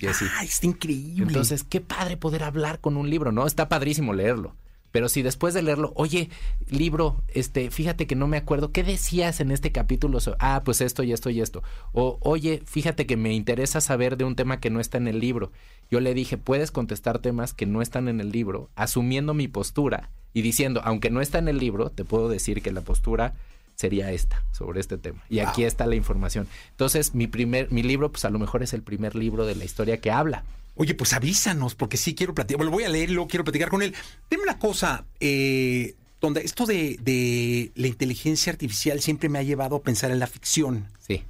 Ah, 0.03 0.43
está 0.43 0.67
increíble. 0.67 1.29
Entonces, 1.29 1.63
qué 1.63 1.81
padre 1.81 2.17
poder 2.17 2.43
hablar 2.43 2.81
con 2.81 2.97
un 2.97 3.09
libro, 3.09 3.31
¿no? 3.31 3.47
Está 3.47 3.69
padrísimo 3.69 4.13
leerlo. 4.13 4.57
Pero 4.95 5.09
si 5.09 5.23
después 5.23 5.55
de 5.55 5.63
leerlo, 5.63 5.93
oye, 5.97 6.31
libro, 6.71 7.25
este, 7.27 7.73
fíjate 7.73 8.07
que 8.07 8.15
no 8.15 8.29
me 8.29 8.37
acuerdo, 8.37 8.71
¿qué 8.71 8.85
decías 8.85 9.41
en 9.41 9.51
este 9.51 9.73
capítulo? 9.73 10.21
Ah, 10.39 10.63
pues 10.65 10.81
esto 10.81 11.03
y 11.03 11.13
esto 11.13 11.31
y 11.31 11.41
esto. 11.41 11.65
O, 11.91 12.19
oye, 12.21 12.63
fíjate 12.65 13.05
que 13.05 13.17
me 13.17 13.33
interesa 13.33 13.81
saber 13.81 14.17
de 14.17 14.23
un 14.23 14.37
tema 14.37 14.61
que 14.61 14.71
no 14.71 14.79
está 14.79 14.99
en 14.99 15.09
el 15.09 15.19
libro. 15.19 15.51
Yo 15.91 15.99
le 15.99 16.15
dije, 16.15 16.39
puedes 16.39 16.71
contestar 16.71 17.19
temas 17.19 17.55
que 17.55 17.67
no 17.67 17.83
están 17.83 18.07
en 18.07 18.21
el 18.21 18.31
libro, 18.31 18.71
asumiendo 18.77 19.35
mi 19.35 19.49
postura 19.49 20.11
y 20.33 20.43
diciendo, 20.43 20.81
aunque 20.85 21.11
no 21.11 21.21
está 21.21 21.39
en 21.39 21.49
el 21.49 21.59
libro, 21.59 21.91
te 21.91 22.05
puedo 22.05 22.29
decir 22.29 22.63
que 22.63 22.71
la 22.71 22.83
postura 22.83 23.35
sería 23.75 24.13
esta, 24.13 24.45
sobre 24.53 24.79
este 24.79 24.97
tema. 24.97 25.25
Y 25.29 25.41
aquí 25.41 25.65
está 25.65 25.87
la 25.87 25.97
información. 25.97 26.47
Entonces, 26.71 27.17
mi 27.17 27.27
primer, 27.27 27.73
mi 27.73 27.83
libro, 27.83 28.13
pues 28.13 28.25
a 28.27 28.31
lo 28.31 28.39
mejor 28.39 28.63
es 28.63 28.73
el 28.75 28.83
primer 28.85 29.17
libro 29.17 29.45
de 29.45 29.57
la 29.57 29.65
historia 29.65 30.01
que 30.01 30.13
habla. 30.13 30.45
Oye, 30.77 30.95
pues 30.95 31.13
avísanos, 31.13 31.75
porque 31.75 31.97
sí 31.97 32.15
quiero 32.15 32.35
platicar. 32.35 32.59
Bueno, 32.59 32.73
voy 32.73 32.85
a 32.85 32.89
leerlo, 32.89 33.29
quiero 33.29 33.45
platicar 33.45 33.69
con 33.69 33.83
él. 33.83 33.95
Dime 34.29 34.43
una 34.43 34.59
cosa, 34.59 35.05
eh, 35.21 35.95
donde 36.21 36.41
esto 36.41 36.67
de, 36.67 36.99
de 37.01 37.73
la 37.75 37.87
inteligencia 37.87 38.53
artificial 38.53 39.01
siempre 39.01 39.29
me 39.29 39.39
ha 39.39 39.43
llevado 39.43 39.77
a 39.77 39.83
pensar 39.83 40.11
en 40.11 40.19
la 40.19 40.27
ficción. 40.27 40.89
Sí. 41.07 41.23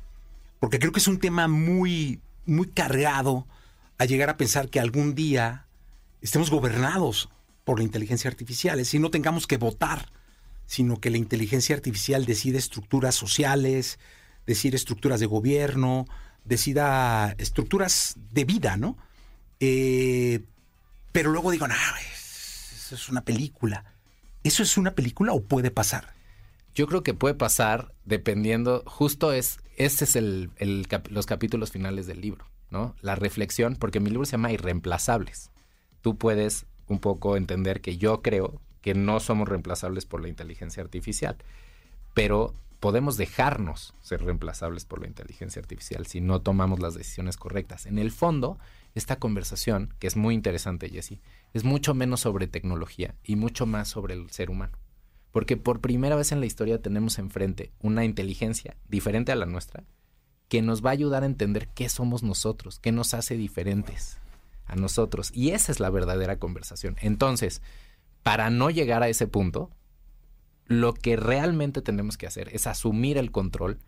Porque 0.60 0.78
creo 0.78 0.92
que 0.92 1.00
es 1.00 1.08
un 1.08 1.18
tema 1.18 1.46
muy, 1.46 2.20
muy 2.46 2.68
cargado 2.68 3.46
a 3.98 4.06
llegar 4.06 4.30
a 4.30 4.36
pensar 4.36 4.68
que 4.68 4.80
algún 4.80 5.14
día 5.14 5.66
estemos 6.22 6.50
gobernados 6.50 7.28
por 7.64 7.78
la 7.78 7.84
inteligencia 7.84 8.28
artificial, 8.30 8.78
es 8.78 8.88
decir, 8.88 9.00
no 9.00 9.10
tengamos 9.10 9.46
que 9.46 9.56
votar, 9.56 10.10
sino 10.66 11.00
que 11.00 11.10
la 11.10 11.18
inteligencia 11.18 11.74
artificial 11.74 12.24
decide 12.24 12.58
estructuras 12.58 13.14
sociales, 13.14 13.98
decide 14.46 14.76
estructuras 14.76 15.20
de 15.20 15.26
gobierno, 15.26 16.06
decida 16.44 17.34
estructuras 17.38 18.16
de 18.32 18.44
vida, 18.44 18.76
¿no? 18.76 18.96
Eh, 19.61 20.44
pero 21.12 21.30
luego 21.30 21.50
digo, 21.50 21.68
no, 21.68 21.75
eso 21.75 22.94
es 22.94 23.08
una 23.08 23.25
película. 23.25 23.84
¿Eso 24.42 24.62
es 24.62 24.76
una 24.76 24.94
película 24.94 25.32
o 25.32 25.42
puede 25.42 25.70
pasar? 25.70 26.12
Yo 26.75 26.87
creo 26.87 27.02
que 27.02 27.14
puede 27.14 27.34
pasar 27.34 27.94
dependiendo, 28.04 28.82
justo 28.87 29.32
es, 29.32 29.58
este 29.76 30.04
es 30.04 30.16
el 30.16 30.50
los 31.08 31.26
capítulos 31.26 31.70
finales 31.70 32.06
del 32.06 32.20
libro, 32.20 32.46
¿no? 32.70 32.94
La 33.00 33.14
reflexión, 33.14 33.76
porque 33.76 34.00
mi 34.00 34.11
libro 34.11 34.26
se 34.26 34.32
llama 34.32 34.52
Irreemplazables. 34.52 35.50
Tú 36.02 36.18
puedes 36.18 36.66
un 36.88 36.99
poco 36.99 37.37
entender 37.37 37.80
que 37.80 37.96
yo 37.96 38.20
creo 38.23 38.61
que 38.82 38.94
no 38.94 39.20
somos 39.20 39.49
reemplazables 39.49 40.04
por 40.04 40.20
la 40.20 40.28
inteligencia 40.28 40.82
artificial, 40.82 41.37
pero 42.12 42.54
podemos 42.80 43.16
dejarnos 43.16 43.94
ser 44.02 44.23
reemplazables 44.23 44.84
por 44.84 45.00
la 45.00 45.06
inteligencia 45.06 45.61
artificial 45.62 46.06
si 46.06 46.20
no 46.20 46.42
tomamos 46.42 46.80
las 46.80 46.92
decisiones 46.92 47.38
correctas. 47.38 47.87
En 47.87 47.99
el 47.99 48.12
fondo, 48.12 48.58
esta 48.94 49.18
conversación, 49.18 49.94
que 49.98 50.06
es 50.06 50.16
muy 50.16 50.34
interesante, 50.34 50.88
Jesse, 50.88 51.20
es 51.52 51.64
mucho 51.64 51.94
menos 51.94 52.20
sobre 52.20 52.46
tecnología 52.46 53.16
y 53.24 53.36
mucho 53.36 53.66
más 53.66 53.88
sobre 53.88 54.14
el 54.14 54.30
ser 54.30 54.50
humano. 54.50 54.78
Porque 55.32 55.56
por 55.56 55.80
primera 55.80 56.14
vez 56.14 56.30
en 56.30 56.40
la 56.40 56.46
historia 56.46 56.80
tenemos 56.80 57.18
enfrente 57.18 57.72
una 57.80 58.04
inteligencia 58.04 58.76
diferente 58.88 59.32
a 59.32 59.36
la 59.36 59.46
nuestra 59.46 59.84
que 60.48 60.62
nos 60.62 60.84
va 60.84 60.90
a 60.90 60.92
ayudar 60.92 61.24
a 61.24 61.26
entender 61.26 61.68
qué 61.68 61.88
somos 61.88 62.22
nosotros, 62.22 62.78
qué 62.78 62.92
nos 62.92 63.14
hace 63.14 63.36
diferentes 63.36 64.18
a 64.66 64.76
nosotros. 64.76 65.30
Y 65.34 65.50
esa 65.50 65.72
es 65.72 65.80
la 65.80 65.90
verdadera 65.90 66.38
conversación. 66.38 66.96
Entonces, 67.00 67.62
para 68.22 68.50
no 68.50 68.70
llegar 68.70 69.02
a 69.02 69.08
ese 69.08 69.26
punto, 69.26 69.70
lo 70.66 70.94
que 70.94 71.16
realmente 71.16 71.82
tenemos 71.82 72.16
que 72.16 72.26
hacer 72.26 72.48
es 72.54 72.66
asumir 72.66 73.18
el 73.18 73.32
control 73.32 73.78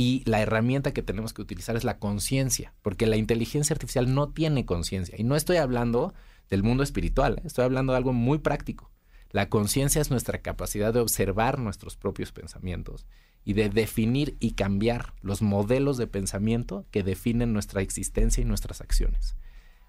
y 0.00 0.22
la 0.26 0.40
herramienta 0.40 0.92
que 0.92 1.02
tenemos 1.02 1.32
que 1.32 1.42
utilizar 1.42 1.76
es 1.76 1.82
la 1.82 1.98
conciencia, 1.98 2.72
porque 2.82 3.08
la 3.08 3.16
inteligencia 3.16 3.74
artificial 3.74 4.14
no 4.14 4.28
tiene 4.28 4.64
conciencia. 4.64 5.16
Y 5.18 5.24
no 5.24 5.34
estoy 5.34 5.56
hablando 5.56 6.14
del 6.48 6.62
mundo 6.62 6.84
espiritual, 6.84 7.38
¿eh? 7.38 7.42
estoy 7.44 7.64
hablando 7.64 7.92
de 7.92 7.96
algo 7.96 8.12
muy 8.12 8.38
práctico. 8.38 8.92
La 9.32 9.48
conciencia 9.48 10.00
es 10.00 10.12
nuestra 10.12 10.38
capacidad 10.38 10.94
de 10.94 11.00
observar 11.00 11.58
nuestros 11.58 11.96
propios 11.96 12.30
pensamientos 12.30 13.06
y 13.44 13.54
de 13.54 13.70
definir 13.70 14.36
y 14.38 14.52
cambiar 14.52 15.14
los 15.20 15.42
modelos 15.42 15.96
de 15.96 16.06
pensamiento 16.06 16.86
que 16.92 17.02
definen 17.02 17.52
nuestra 17.52 17.82
existencia 17.82 18.40
y 18.40 18.44
nuestras 18.44 18.80
acciones. 18.80 19.34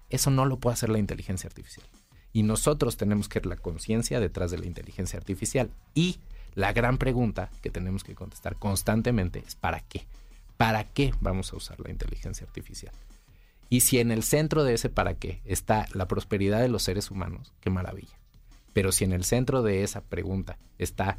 Eso 0.08 0.32
no 0.32 0.44
lo 0.44 0.58
puede 0.58 0.74
hacer 0.74 0.88
la 0.88 0.98
inteligencia 0.98 1.46
artificial. 1.46 1.86
Y 2.32 2.42
nosotros 2.42 2.96
tenemos 2.96 3.28
que 3.28 3.38
ver 3.38 3.46
la 3.46 3.56
conciencia 3.56 4.18
detrás 4.18 4.50
de 4.50 4.58
la 4.58 4.66
inteligencia 4.66 5.20
artificial. 5.20 5.70
Y 5.94 6.18
la 6.54 6.72
gran 6.72 6.98
pregunta 6.98 7.50
que 7.62 7.70
tenemos 7.70 8.04
que 8.04 8.14
contestar 8.14 8.56
constantemente 8.56 9.42
es 9.46 9.54
¿para 9.54 9.80
qué? 9.80 10.06
¿Para 10.56 10.84
qué 10.84 11.14
vamos 11.20 11.52
a 11.52 11.56
usar 11.56 11.80
la 11.80 11.90
inteligencia 11.90 12.46
artificial? 12.46 12.94
Y 13.68 13.80
si 13.80 13.98
en 13.98 14.10
el 14.10 14.22
centro 14.22 14.64
de 14.64 14.74
ese 14.74 14.88
para 14.88 15.14
qué 15.14 15.40
está 15.44 15.86
la 15.94 16.08
prosperidad 16.08 16.60
de 16.60 16.68
los 16.68 16.82
seres 16.82 17.10
humanos, 17.10 17.52
qué 17.60 17.70
maravilla. 17.70 18.18
Pero 18.72 18.92
si 18.92 19.04
en 19.04 19.12
el 19.12 19.24
centro 19.24 19.62
de 19.62 19.84
esa 19.84 20.00
pregunta 20.00 20.58
está 20.78 21.18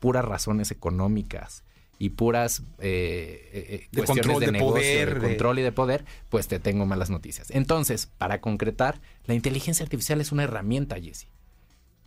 puras 0.00 0.24
razones 0.24 0.70
económicas, 0.70 1.64
y 1.98 2.10
puras 2.10 2.62
eh, 2.80 3.50
eh, 3.52 3.66
eh 3.70 3.88
de 3.92 4.02
cuestiones 4.02 4.40
de, 4.40 4.52
negocio, 4.52 4.74
poder, 4.74 5.14
de 5.20 5.28
control 5.28 5.58
y 5.58 5.62
de 5.62 5.72
poder, 5.72 6.04
pues 6.28 6.48
te 6.48 6.58
tengo 6.58 6.86
malas 6.86 7.10
noticias. 7.10 7.50
Entonces, 7.50 8.10
para 8.18 8.40
concretar, 8.40 9.00
la 9.26 9.34
inteligencia 9.34 9.84
artificial 9.84 10.20
es 10.20 10.32
una 10.32 10.44
herramienta, 10.44 11.00
Jesse. 11.00 11.28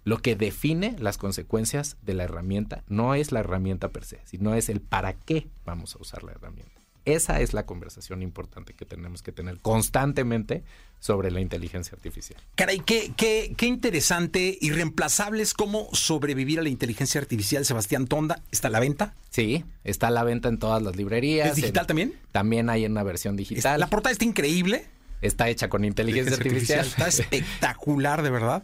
Lo 0.07 0.19
que 0.19 0.37
define 0.37 0.95
las 0.99 1.17
consecuencias 1.17 1.97
de 2.01 2.13
la 2.13 2.23
herramienta 2.23 2.81
no 2.87 3.13
es 3.13 3.33
la 3.33 3.41
herramienta 3.41 3.89
per 3.89 4.05
se, 4.05 4.21
sino 4.23 4.55
es 4.55 4.69
el 4.69 4.79
para 4.79 5.11
qué 5.11 5.49
vamos 5.65 5.95
a 5.95 5.99
usar 5.99 6.23
la 6.23 6.31
herramienta. 6.31 6.81
Esa 7.03 7.41
es 7.41 7.53
la 7.53 7.65
conversación 7.65 8.21
importante 8.21 8.73
que 8.73 8.85
tenemos 8.85 9.21
que 9.21 9.33
tener 9.33 9.59
constantemente 9.59 10.63
sobre 11.01 11.29
la 11.29 11.41
inteligencia 11.41 11.93
artificial. 11.93 12.41
Caray, 12.55 12.79
qué, 12.79 13.11
qué, 13.17 13.53
qué 13.57 13.65
interesante. 13.65 14.57
Irreemplazables, 14.61 15.53
cómo 15.53 15.89
sobrevivir 15.91 16.59
a 16.59 16.63
la 16.63 16.69
inteligencia 16.69 17.19
artificial. 17.19 17.65
Sebastián 17.65 18.07
Tonda, 18.07 18.41
¿está 18.49 18.69
a 18.69 18.71
la 18.71 18.79
venta? 18.79 19.13
Sí, 19.29 19.65
está 19.83 20.07
a 20.07 20.11
la 20.11 20.23
venta 20.23 20.47
en 20.47 20.57
todas 20.57 20.81
las 20.81 20.95
librerías. 20.95 21.49
¿Es 21.49 21.55
digital 21.57 21.85
también? 21.85 22.13
También 22.31 22.69
hay 22.69 22.85
una 22.85 23.03
versión 23.03 23.35
digital. 23.35 23.77
La 23.77 23.87
portada 23.87 24.13
está 24.13 24.23
increíble. 24.23 24.85
Está 25.21 25.49
hecha 25.49 25.67
con 25.67 25.83
inteligencia 25.83 26.37
artificial. 26.37 26.85
Está 26.85 27.07
espectacular, 27.09 28.21
de 28.21 28.29
verdad. 28.29 28.63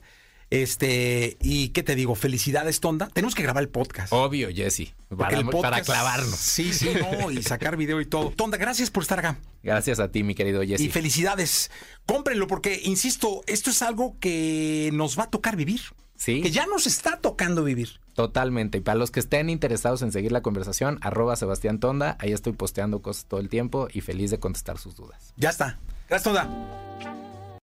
Este, 0.53 1.35
y 1.41 1.69
qué 1.69 1.81
te 1.81 1.95
digo, 1.95 2.13
felicidades, 2.13 2.79
Tonda. 2.79 3.07
Tenemos 3.07 3.33
que 3.33 3.41
grabar 3.41 3.63
el 3.63 3.69
podcast. 3.69 4.13
Obvio, 4.13 4.49
Jesse. 4.53 4.93
Para, 5.17 5.41
para, 5.49 5.81
clavarnos. 5.81 6.35
Sí, 6.37 6.73
sí, 6.73 6.91
no, 6.93 7.31
y 7.31 7.41
sacar 7.41 7.75
video 7.75 7.99
y 7.99 8.05
todo. 8.05 8.29
Tonda, 8.29 8.57
gracias 8.57 8.91
por 8.91 9.01
estar 9.01 9.17
acá. 9.17 9.39
Gracias 9.63 9.99
a 9.99 10.11
ti, 10.11 10.21
mi 10.21 10.35
querido 10.35 10.61
Jesse. 10.61 10.81
Y 10.81 10.89
felicidades. 10.89 11.71
Cómprenlo, 12.05 12.45
porque, 12.45 12.79
insisto, 12.83 13.41
esto 13.47 13.71
es 13.71 13.81
algo 13.81 14.15
que 14.19 14.91
nos 14.93 15.17
va 15.17 15.23
a 15.23 15.29
tocar 15.31 15.55
vivir. 15.55 15.81
Sí. 16.17 16.43
Que 16.43 16.51
ya 16.51 16.67
nos 16.67 16.85
está 16.85 17.19
tocando 17.19 17.63
vivir. 17.63 17.99
Totalmente. 18.13 18.77
Y 18.77 18.81
para 18.81 18.99
los 18.99 19.09
que 19.09 19.21
estén 19.21 19.49
interesados 19.49 20.03
en 20.03 20.11
seguir 20.11 20.31
la 20.31 20.41
conversación, 20.41 20.99
arroba 21.01 21.35
Sebastián 21.35 21.79
Tonda. 21.79 22.15
Ahí 22.19 22.31
estoy 22.31 22.53
posteando 22.53 23.01
cosas 23.01 23.25
todo 23.25 23.39
el 23.39 23.49
tiempo 23.49 23.87
y 23.91 24.01
feliz 24.01 24.29
de 24.29 24.37
contestar 24.37 24.77
sus 24.77 24.95
dudas. 24.95 25.33
Ya 25.35 25.49
está. 25.49 25.79
Gracias, 26.07 26.31
Tonda. 26.31 27.22